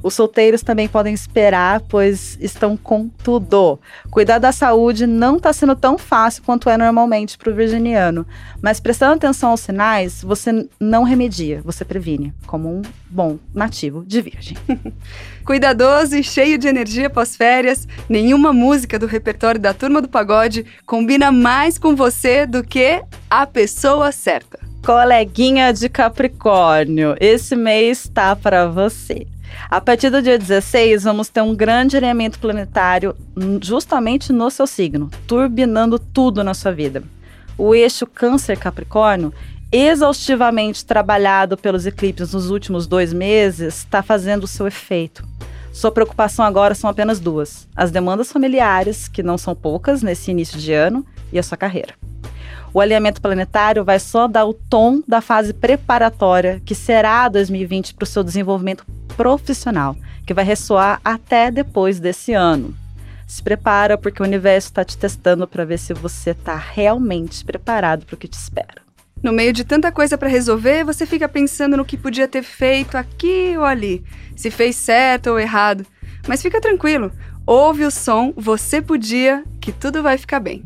Os 0.01 0.13
solteiros 0.13 0.61
também 0.61 0.87
podem 0.87 1.13
esperar, 1.13 1.81
pois 1.81 2.37
estão 2.39 2.77
com 2.77 3.09
tudo. 3.23 3.79
Cuidar 4.09 4.39
da 4.39 4.51
saúde 4.51 5.05
não 5.05 5.37
está 5.37 5.51
sendo 5.51 5.75
tão 5.75 5.97
fácil 5.97 6.43
quanto 6.43 6.69
é 6.69 6.77
normalmente 6.77 7.37
para 7.37 7.51
o 7.51 7.55
virginiano, 7.55 8.25
mas 8.61 8.79
prestando 8.79 9.15
atenção 9.15 9.51
aos 9.51 9.61
sinais, 9.61 10.21
você 10.21 10.67
não 10.79 11.03
remedia, 11.03 11.61
você 11.63 11.83
previne, 11.83 12.33
como 12.45 12.69
um 12.69 12.81
bom 13.09 13.37
nativo 13.53 14.03
de 14.05 14.21
virgem. 14.21 14.57
Cuidadoso 15.45 16.15
e 16.15 16.23
cheio 16.23 16.57
de 16.57 16.67
energia 16.67 17.09
pós-férias, 17.09 17.87
nenhuma 18.07 18.53
música 18.53 18.99
do 18.99 19.05
repertório 19.05 19.59
da 19.59 19.73
Turma 19.73 20.01
do 20.01 20.07
Pagode 20.07 20.65
combina 20.85 21.31
mais 21.31 21.77
com 21.77 21.95
você 21.95 22.45
do 22.45 22.63
que 22.63 23.01
a 23.29 23.45
pessoa 23.45 24.11
certa. 24.11 24.68
Coleguinha 24.85 25.73
de 25.73 25.89
Capricórnio, 25.89 27.15
esse 27.19 27.55
mês 27.55 28.05
está 28.05 28.35
para 28.35 28.67
você. 28.67 29.27
A 29.69 29.81
partir 29.81 30.09
do 30.09 30.21
dia 30.21 30.39
16, 30.39 31.03
vamos 31.03 31.27
ter 31.27 31.41
um 31.41 31.53
grande 31.53 31.97
alinhamento 31.97 32.39
planetário 32.39 33.15
justamente 33.61 34.31
no 34.31 34.49
seu 34.49 34.65
signo, 34.65 35.11
turbinando 35.27 35.99
tudo 35.99 36.43
na 36.43 36.53
sua 36.53 36.71
vida. 36.71 37.03
O 37.57 37.75
eixo 37.75 38.07
Câncer-Capricórnio, 38.07 39.33
exaustivamente 39.71 40.85
trabalhado 40.85 41.57
pelos 41.57 41.85
eclipses 41.85 42.33
nos 42.33 42.49
últimos 42.49 42.87
dois 42.87 43.11
meses, 43.11 43.75
está 43.79 44.01
fazendo 44.01 44.45
o 44.45 44.47
seu 44.47 44.65
efeito. 44.65 45.27
Sua 45.73 45.91
preocupação 45.91 46.43
agora 46.43 46.73
são 46.73 46.89
apenas 46.89 47.19
duas: 47.19 47.67
as 47.75 47.91
demandas 47.91 48.31
familiares, 48.31 49.07
que 49.07 49.21
não 49.21 49.37
são 49.37 49.53
poucas 49.53 50.01
nesse 50.01 50.31
início 50.31 50.57
de 50.57 50.73
ano, 50.73 51.05
e 51.31 51.37
a 51.37 51.43
sua 51.43 51.57
carreira. 51.57 51.93
O 52.73 52.79
alinhamento 52.79 53.21
planetário 53.21 53.83
vai 53.83 53.99
só 53.99 54.27
dar 54.27 54.45
o 54.45 54.53
tom 54.53 55.01
da 55.07 55.21
fase 55.21 55.53
preparatória 55.53 56.61
que 56.63 56.75
será 56.75 57.27
2020 57.27 57.95
para 57.95 58.03
o 58.03 58.07
seu 58.07 58.23
desenvolvimento 58.23 58.85
profissional, 59.17 59.95
que 60.25 60.33
vai 60.33 60.45
ressoar 60.45 61.01
até 61.03 61.49
depois 61.49 61.99
desse 61.99 62.33
ano. 62.33 62.75
Se 63.27 63.41
prepara 63.43 63.97
porque 63.97 64.21
o 64.21 64.25
universo 64.25 64.69
está 64.69 64.83
te 64.85 64.97
testando 64.97 65.47
para 65.47 65.65
ver 65.65 65.77
se 65.77 65.93
você 65.93 66.31
está 66.31 66.55
realmente 66.55 67.43
preparado 67.43 68.05
para 68.05 68.15
o 68.15 68.17
que 68.17 68.27
te 68.27 68.37
espera. 68.37 68.81
No 69.21 69.33
meio 69.33 69.51
de 69.51 69.65
tanta 69.65 69.91
coisa 69.91 70.17
para 70.17 70.29
resolver, 70.29 70.85
você 70.85 71.05
fica 71.05 71.27
pensando 71.27 71.75
no 71.75 71.83
que 71.83 71.97
podia 71.97 72.27
ter 72.27 72.41
feito 72.41 72.97
aqui 72.97 73.53
ou 73.57 73.65
ali, 73.65 74.03
se 74.35 74.49
fez 74.49 74.75
certo 74.75 75.31
ou 75.31 75.39
errado. 75.39 75.85
Mas 76.27 76.41
fica 76.41 76.61
tranquilo, 76.61 77.11
ouve 77.45 77.83
o 77.83 77.91
som 77.91 78.33
Você 78.37 78.81
Podia, 78.81 79.43
que 79.59 79.71
tudo 79.71 80.01
vai 80.01 80.17
ficar 80.17 80.39
bem. 80.39 80.61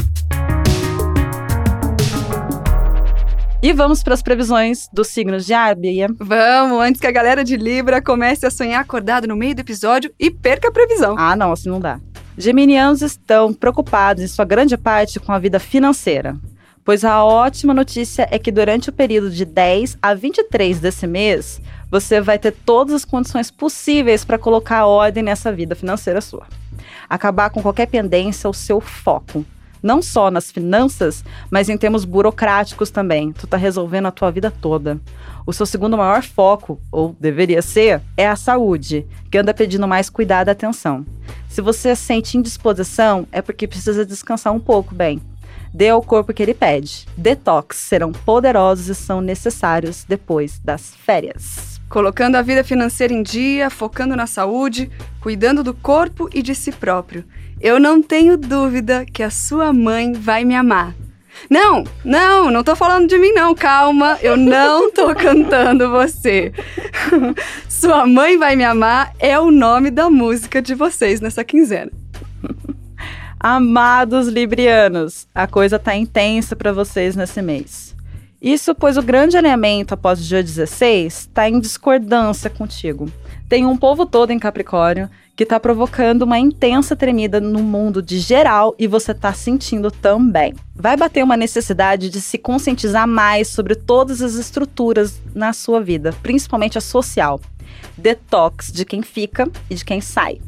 E 3.63 3.71
vamos 3.71 4.03
para 4.03 4.13
as 4.13 4.21
previsões 4.21 4.89
dos 4.91 5.07
signos 5.07 5.45
de 5.45 5.53
ar, 5.53 5.73
Bia? 5.73 6.09
Vamos, 6.19 6.81
antes 6.81 6.99
que 6.99 7.07
a 7.07 7.11
galera 7.11 7.45
de 7.45 7.55
Libra 7.55 8.01
comece 8.01 8.45
a 8.45 8.51
sonhar 8.51 8.81
acordado 8.81 9.25
no 9.25 9.37
meio 9.37 9.55
do 9.55 9.61
episódio 9.61 10.13
e 10.19 10.29
perca 10.29 10.67
a 10.67 10.71
previsão. 10.71 11.15
Ah, 11.17 11.33
não, 11.33 11.53
assim 11.53 11.69
não 11.69 11.79
dá. 11.79 11.97
Geminianos 12.37 13.01
estão 13.01 13.53
preocupados, 13.53 14.21
em 14.21 14.27
sua 14.27 14.43
grande 14.43 14.75
parte, 14.75 15.17
com 15.17 15.31
a 15.31 15.39
vida 15.39 15.61
financeira. 15.61 16.35
Pois 16.83 17.05
a 17.05 17.23
ótima 17.23 17.73
notícia 17.73 18.27
é 18.29 18.37
que 18.37 18.51
durante 18.51 18.89
o 18.89 18.93
período 18.93 19.29
de 19.29 19.45
10 19.45 19.97
a 20.01 20.13
23 20.13 20.81
desse 20.81 21.07
mês, 21.07 21.61
você 21.89 22.19
vai 22.19 22.37
ter 22.37 22.51
todas 22.51 22.93
as 22.93 23.05
condições 23.05 23.49
possíveis 23.49 24.25
para 24.25 24.37
colocar 24.37 24.85
ordem 24.85 25.23
nessa 25.23 25.53
vida 25.53 25.73
financeira 25.73 26.19
sua. 26.19 26.47
Acabar 27.09 27.49
com 27.49 27.61
qualquer 27.61 27.85
pendência 27.85 28.45
ou 28.45 28.53
seu 28.53 28.81
foco 28.81 29.45
não 29.83 30.01
só 30.01 30.31
nas 30.31 30.49
finanças, 30.49 31.23
mas 31.51 31.67
em 31.67 31.77
termos 31.77 32.05
burocráticos 32.05 32.89
também. 32.89 33.33
Tu 33.33 33.45
tá 33.45 33.57
resolvendo 33.57 34.05
a 34.05 34.11
tua 34.11 34.31
vida 34.31 34.49
toda. 34.49 34.99
O 35.45 35.51
seu 35.51 35.65
segundo 35.65 35.97
maior 35.97 36.23
foco, 36.23 36.79
ou 36.89 37.15
deveria 37.19 37.61
ser, 37.61 38.01
é 38.15 38.25
a 38.25 38.35
saúde, 38.37 39.05
que 39.29 39.37
anda 39.37 39.53
pedindo 39.53 39.87
mais 39.87 40.09
cuidado 40.09 40.47
e 40.47 40.51
atenção. 40.51 41.05
Se 41.49 41.61
você 41.61 41.95
sente 41.95 42.37
indisposição, 42.37 43.27
é 43.31 43.41
porque 43.41 43.67
precisa 43.67 44.05
descansar 44.05 44.53
um 44.53 44.59
pouco, 44.59 44.95
bem. 44.95 45.21
Dê 45.73 45.89
ao 45.89 46.01
corpo 46.01 46.31
o 46.31 46.33
que 46.33 46.41
ele 46.41 46.53
pede. 46.53 47.05
Detox 47.17 47.77
serão 47.77 48.11
poderosos 48.11 48.87
e 48.87 48.95
são 48.95 49.19
necessários 49.19 50.05
depois 50.07 50.59
das 50.59 50.95
férias. 50.95 51.72
Colocando 51.93 52.37
a 52.37 52.41
vida 52.41 52.63
financeira 52.63 53.13
em 53.13 53.21
dia, 53.21 53.69
focando 53.69 54.15
na 54.15 54.25
saúde, 54.25 54.89
cuidando 55.21 55.63
do 55.63 55.75
corpo 55.75 56.27
e 56.33 56.41
de 56.41 56.55
si 56.55 56.71
próprio. 56.71 57.23
Eu 57.61 57.79
não 57.79 58.01
tenho 58.01 58.35
dúvida 58.35 59.05
que 59.05 59.21
a 59.21 59.29
sua 59.29 59.71
mãe 59.71 60.11
vai 60.11 60.43
me 60.43 60.55
amar. 60.55 60.95
Não, 61.47 61.83
não, 62.03 62.49
não 62.49 62.63
tô 62.63 62.75
falando 62.75 63.07
de 63.07 63.19
mim 63.19 63.31
não, 63.33 63.53
calma, 63.53 64.17
eu 64.23 64.35
não 64.35 64.91
tô 64.91 65.13
cantando 65.13 65.91
você. 65.91 66.51
Sua 67.69 68.07
mãe 68.07 68.39
vai 68.39 68.55
me 68.55 68.63
amar 68.63 69.13
é 69.19 69.39
o 69.39 69.51
nome 69.51 69.91
da 69.91 70.09
música 70.09 70.63
de 70.63 70.73
vocês 70.73 71.21
nessa 71.21 71.43
quinzena. 71.43 71.91
Amados 73.39 74.27
librianos, 74.27 75.27
a 75.35 75.45
coisa 75.45 75.77
tá 75.77 75.95
intensa 75.95 76.55
para 76.55 76.73
vocês 76.73 77.15
nesse 77.15 77.39
mês. 77.39 77.92
Isso 78.43 78.75
pois 78.75 78.97
o 78.97 79.01
grande 79.01 79.37
alinhamento 79.37 79.93
após 79.93 80.19
o 80.19 80.23
dia 80.23 80.43
16 80.43 81.13
está 81.13 81.47
em 81.47 81.61
discordância 81.61 82.49
contigo. 82.49 83.09
Tem 83.47 83.65
um 83.65 83.77
povo 83.77 84.05
todo 84.05 84.31
em 84.31 84.37
Capricórnio 84.37 85.09
que 85.33 85.43
está 85.43 85.57
provocando 85.61 86.23
uma 86.23 86.37
intensa 86.37 86.93
tremida 86.93 87.39
no 87.39 87.63
mundo 87.63 88.01
de 88.01 88.19
geral 88.19 88.75
e 88.77 88.85
você 88.85 89.13
está 89.13 89.31
sentindo 89.31 89.89
também. 89.89 90.53
Vai 90.75 90.97
bater 90.97 91.23
uma 91.23 91.37
necessidade 91.37 92.09
de 92.09 92.19
se 92.19 92.37
conscientizar 92.37 93.07
mais 93.07 93.47
sobre 93.47 93.75
todas 93.75 94.21
as 94.21 94.33
estruturas 94.33 95.21
na 95.33 95.53
sua 95.53 95.79
vida, 95.79 96.13
principalmente 96.21 96.77
a 96.77 96.81
social. 96.81 97.39
Detox 97.97 98.73
de 98.73 98.83
quem 98.83 99.01
fica 99.01 99.49
e 99.69 99.75
de 99.75 99.85
quem 99.85 100.01
sai. 100.01 100.41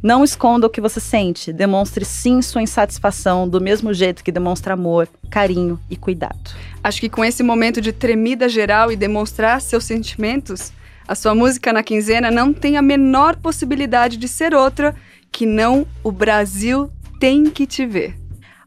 Não 0.00 0.22
esconda 0.22 0.66
o 0.66 0.70
que 0.70 0.80
você 0.80 1.00
sente, 1.00 1.52
demonstre 1.52 2.04
sim 2.04 2.40
sua 2.40 2.62
insatisfação 2.62 3.48
do 3.48 3.60
mesmo 3.60 3.92
jeito 3.92 4.22
que 4.22 4.30
demonstra 4.30 4.74
amor, 4.74 5.08
carinho 5.28 5.78
e 5.90 5.96
cuidado. 5.96 6.38
Acho 6.84 7.00
que 7.00 7.08
com 7.08 7.24
esse 7.24 7.42
momento 7.42 7.80
de 7.80 7.92
tremida 7.92 8.48
geral 8.48 8.92
e 8.92 8.96
demonstrar 8.96 9.60
seus 9.60 9.84
sentimentos, 9.84 10.72
a 11.06 11.16
sua 11.16 11.34
música 11.34 11.72
na 11.72 11.82
quinzena 11.82 12.30
não 12.30 12.52
tem 12.52 12.76
a 12.76 12.82
menor 12.82 13.34
possibilidade 13.36 14.16
de 14.16 14.28
ser 14.28 14.54
outra 14.54 14.94
que 15.32 15.44
não 15.44 15.84
o 16.04 16.12
Brasil 16.12 16.90
tem 17.18 17.50
que 17.50 17.66
te 17.66 17.84
ver. 17.84 18.14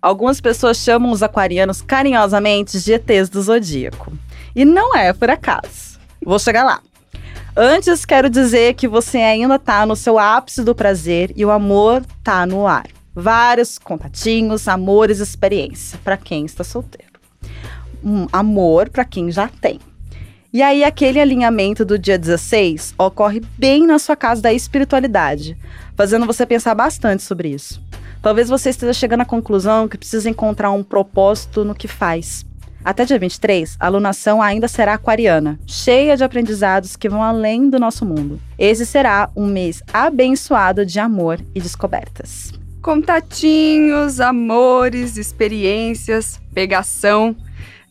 Algumas 0.02 0.42
pessoas 0.42 0.78
chamam 0.78 1.12
os 1.12 1.24
aquarianos 1.24 1.82
carinhosamente 1.82 2.78
de 2.82 2.92
ETs 2.92 3.30
do 3.30 3.42
zodíaco. 3.42 4.12
E 4.54 4.66
não 4.66 4.98
é 4.98 5.14
por 5.14 5.30
acaso. 5.30 5.98
Vou 6.26 6.40
chegar 6.40 6.64
lá. 6.64 6.82
Antes, 7.56 8.06
quero 8.06 8.30
dizer 8.30 8.76
que 8.76 8.88
você 8.88 9.18
ainda 9.18 9.56
está 9.56 9.86
no 9.86 9.96
seu 9.96 10.18
ápice 10.18 10.64
do 10.64 10.74
prazer 10.74 11.34
e 11.36 11.44
o 11.44 11.52
amor 11.52 12.02
está 12.18 12.46
no 12.46 12.66
ar. 12.66 12.88
Vários 13.14 13.78
contatinhos, 13.78 14.70
amores, 14.70 15.20
experiência 15.20 16.00
para 16.02 16.16
quem 16.16 16.46
está 16.46 16.64
solteiro. 16.64 17.12
Um 18.02 18.26
amor 18.32 18.90
para 18.90 19.04
quem 19.04 19.30
já 19.30 19.50
tem. 19.50 19.82
E 20.54 20.62
aí, 20.62 20.82
aquele 20.84 21.20
alinhamento 21.20 21.84
do 21.84 22.00
dia 22.00 22.18
16 22.18 22.96
ocorre 22.98 23.42
bem 23.58 23.86
na 23.86 24.00
sua 24.00 24.16
casa 24.16 24.42
da 24.42 24.54
espiritualidade, 24.54 25.58
fazendo 25.96 26.26
você 26.26 26.46
pensar 26.46 26.74
bastante 26.74 27.22
sobre 27.22 27.50
isso. 27.50 27.82
Talvez 28.22 28.48
você 28.48 28.70
esteja 28.70 28.94
chegando 28.94 29.22
à 29.22 29.26
conclusão 29.26 29.90
que 29.90 29.98
precisa 29.98 30.30
encontrar 30.30 30.72
um 30.72 30.84
propósito 30.84 31.66
no 31.66 31.76
que 31.76 31.88
faz. 31.88 32.46
Até 32.84 33.06
dia 33.06 33.20
23, 33.20 33.78
a 33.80 33.86
alunação 33.86 34.42
ainda 34.42 34.68
será 34.68 34.96
aquariana, 34.96 35.60
cheia 35.68 36.18
de 36.18 36.24
aprendizados 36.24 36.96
que 36.96 37.08
vão 37.08 37.22
além 37.22 37.70
do 37.70 37.80
nosso 37.80 38.04
mundo. 38.06 38.40
Esse 38.58 38.86
será 38.86 39.30
um 39.36 39.46
mês 39.46 39.84
abençoado 39.94 40.86
de 40.86 41.00
amor 41.00 41.40
e 41.54 41.62
descobertas. 41.62 42.52
Contatinhos, 42.82 44.20
amores, 44.20 45.16
experiências, 45.16 46.42
pegação 46.54 47.36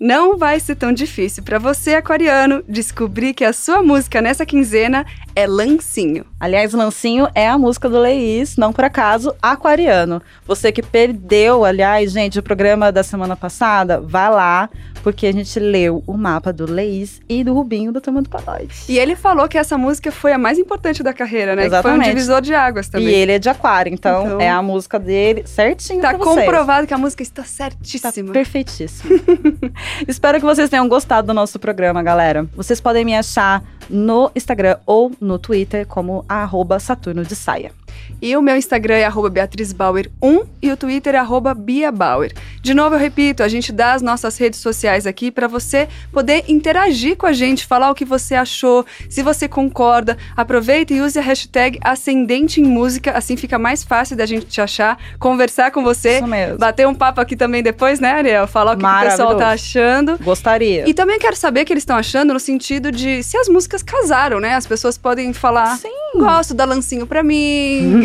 não 0.00 0.38
vai 0.38 0.58
ser 0.58 0.76
tão 0.76 0.94
difícil 0.94 1.42
para 1.42 1.58
você, 1.58 1.94
aquariano, 1.94 2.64
descobrir 2.66 3.34
que 3.34 3.44
a 3.44 3.52
sua 3.52 3.82
música 3.82 4.22
nessa 4.22 4.46
quinzena 4.46 5.04
é 5.36 5.46
Lancinho. 5.46 6.24
Aliás, 6.40 6.72
Lancinho 6.72 7.28
é 7.34 7.46
a 7.46 7.58
música 7.58 7.86
do 7.86 7.98
Leís, 7.98 8.56
não 8.56 8.72
por 8.72 8.84
acaso, 8.84 9.34
aquariano. 9.42 10.22
Você 10.46 10.72
que 10.72 10.82
perdeu, 10.82 11.66
aliás, 11.66 12.12
gente, 12.12 12.38
o 12.38 12.42
programa 12.42 12.90
da 12.90 13.02
semana 13.02 13.36
passada, 13.36 14.00
vá 14.00 14.30
lá, 14.30 14.70
porque 15.02 15.26
a 15.26 15.32
gente 15.32 15.58
leu 15.58 16.02
o 16.06 16.16
mapa 16.16 16.52
do 16.52 16.70
Leís 16.70 17.20
e 17.28 17.42
do 17.42 17.54
Rubinho 17.54 17.92
do 17.92 18.00
Turma 18.00 18.22
do 18.22 18.28
Pagode. 18.28 18.74
E 18.88 18.98
ele 18.98 19.16
falou 19.16 19.48
que 19.48 19.58
essa 19.58 19.76
música 19.76 20.10
foi 20.12 20.32
a 20.32 20.38
mais 20.38 20.58
importante 20.58 21.02
da 21.02 21.12
carreira, 21.12 21.56
né? 21.56 21.66
Exatamente. 21.66 21.98
Que 21.98 22.04
foi 22.04 22.12
um 22.12 22.14
divisor 22.14 22.40
de 22.40 22.54
águas 22.54 22.88
também. 22.88 23.08
E 23.08 23.14
ele 23.14 23.32
é 23.32 23.38
de 23.38 23.48
aquário, 23.48 23.92
então, 23.92 24.26
então... 24.26 24.40
é 24.40 24.48
a 24.48 24.62
música 24.62 24.98
dele 24.98 25.44
certinho 25.46 26.00
Tá 26.00 26.14
comprovado 26.14 26.86
que 26.86 26.94
a 26.94 26.98
música 26.98 27.22
está 27.22 27.44
certíssima. 27.44 28.28
Tá 28.28 28.32
perfeitíssima. 28.32 29.20
Espero 30.06 30.38
que 30.38 30.44
vocês 30.44 30.68
tenham 30.68 30.88
gostado 30.88 31.26
do 31.26 31.34
nosso 31.34 31.58
programa, 31.58 32.02
galera. 32.02 32.46
Vocês 32.54 32.80
podem 32.80 33.04
me 33.04 33.14
achar 33.14 33.62
no 33.90 34.30
Instagram 34.34 34.78
ou 34.86 35.12
no 35.20 35.38
Twitter 35.38 35.86
como 35.86 36.24
arroba 36.28 36.78
Saturno 36.78 37.24
de 37.24 37.34
Saia. 37.34 37.72
E 38.20 38.36
o 38.36 38.42
meu 38.42 38.56
Instagram 38.56 38.96
é 38.96 39.10
BeatrizBauer1 39.10 40.46
e 40.62 40.70
o 40.70 40.76
Twitter 40.76 41.14
é 41.14 41.20
BiaBauer. 41.54 42.32
De 42.62 42.74
novo, 42.74 42.94
eu 42.94 42.98
repito, 42.98 43.42
a 43.42 43.48
gente 43.48 43.72
dá 43.72 43.94
as 43.94 44.02
nossas 44.02 44.36
redes 44.36 44.60
sociais 44.60 45.06
aqui 45.06 45.30
para 45.30 45.46
você 45.46 45.88
poder 46.12 46.44
interagir 46.48 47.16
com 47.16 47.26
a 47.26 47.32
gente, 47.32 47.66
falar 47.66 47.90
o 47.90 47.94
que 47.94 48.04
você 48.04 48.34
achou, 48.34 48.84
se 49.08 49.22
você 49.22 49.48
concorda. 49.48 50.18
Aproveita 50.36 50.92
e 50.92 51.00
use 51.00 51.18
a 51.18 51.22
hashtag 51.22 51.78
Ascendente 51.82 52.60
em 52.60 52.64
Música, 52.64 53.12
assim 53.12 53.36
fica 53.36 53.58
mais 53.58 53.82
fácil 53.82 54.16
da 54.16 54.26
gente 54.26 54.46
te 54.46 54.60
achar, 54.60 54.98
conversar 55.18 55.70
com 55.70 55.82
você. 55.82 56.16
Isso 56.16 56.26
mesmo. 56.26 56.58
Bater 56.58 56.86
um 56.86 56.94
papo 56.94 57.20
aqui 57.20 57.36
também 57.36 57.62
depois, 57.62 58.00
né, 58.00 58.12
Ariel? 58.12 58.46
Falar 58.46 58.72
o 58.72 58.76
que, 58.76 58.84
que 58.84 58.90
o 58.90 59.00
pessoal 59.00 59.36
tá 59.36 59.50
achando. 59.50 60.18
Gostaria. 60.18 60.88
E 60.88 60.92
também 60.92 61.18
quero 61.18 61.36
saber 61.36 61.62
o 61.62 61.64
que 61.64 61.72
eles 61.72 61.82
estão 61.82 61.96
achando 61.96 62.34
no 62.34 62.40
sentido 62.40 62.92
de 62.92 63.22
se 63.22 63.36
as 63.36 63.48
músicas 63.48 63.79
casaram, 63.82 64.40
né? 64.40 64.54
As 64.54 64.66
pessoas 64.66 64.96
podem 64.98 65.32
falar. 65.32 65.76
Sim. 65.78 65.88
Gosto 66.16 66.54
da 66.54 66.64
Lancinho 66.64 67.06
pra 67.06 67.22
mim. 67.22 68.02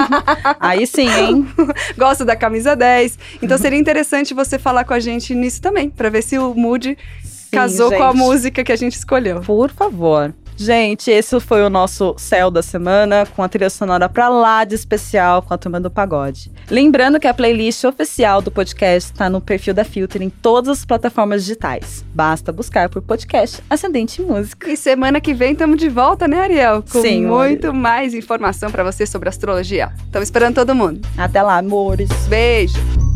Aí 0.60 0.86
sim, 0.86 1.08
hein? 1.08 1.48
Gosto 1.96 2.24
da 2.24 2.36
camisa 2.36 2.76
10. 2.76 3.18
Então 3.42 3.56
seria 3.56 3.78
interessante 3.78 4.34
você 4.34 4.58
falar 4.58 4.84
com 4.84 4.94
a 4.94 5.00
gente 5.00 5.34
nisso 5.34 5.60
também, 5.60 5.88
para 5.88 6.10
ver 6.10 6.22
se 6.22 6.38
o 6.38 6.54
mood 6.54 6.96
sim, 7.22 7.48
casou 7.50 7.90
gente. 7.90 7.98
com 7.98 8.04
a 8.04 8.12
música 8.12 8.62
que 8.62 8.72
a 8.72 8.76
gente 8.76 8.94
escolheu. 8.96 9.40
Por 9.40 9.70
favor. 9.70 10.34
Gente, 10.56 11.10
esse 11.10 11.38
foi 11.38 11.62
o 11.62 11.70
nosso 11.70 12.14
céu 12.16 12.50
da 12.50 12.62
semana, 12.62 13.26
com 13.36 13.42
a 13.42 13.48
trilha 13.48 13.68
sonora 13.68 14.08
pra 14.08 14.28
lá 14.28 14.64
de 14.64 14.74
especial 14.74 15.42
com 15.42 15.52
a 15.52 15.58
turma 15.58 15.78
do 15.78 15.90
pagode. 15.90 16.50
Lembrando 16.70 17.20
que 17.20 17.26
a 17.26 17.34
playlist 17.34 17.84
oficial 17.84 18.40
do 18.40 18.50
podcast 18.50 19.12
está 19.12 19.28
no 19.28 19.40
perfil 19.40 19.74
da 19.74 19.84
Filter 19.84 20.22
em 20.22 20.30
todas 20.30 20.78
as 20.78 20.84
plataformas 20.84 21.44
digitais. 21.44 22.04
Basta 22.14 22.52
buscar 22.52 22.88
por 22.88 23.02
podcast 23.02 23.62
Ascendente 23.68 24.22
Música. 24.22 24.70
E 24.70 24.76
semana 24.76 25.20
que 25.20 25.34
vem 25.34 25.52
estamos 25.52 25.78
de 25.78 25.88
volta, 25.88 26.26
né, 26.26 26.40
Ariel? 26.40 26.82
Com 26.82 27.02
Sim, 27.02 27.26
muito 27.26 27.74
mais 27.74 28.14
informação 28.14 28.70
para 28.70 28.82
você 28.82 29.06
sobre 29.06 29.28
astrologia. 29.28 29.92
Estamos 30.06 30.26
esperando 30.26 30.54
todo 30.54 30.74
mundo. 30.74 31.06
Até 31.18 31.42
lá, 31.42 31.58
amores. 31.58 32.08
Beijo. 32.28 33.15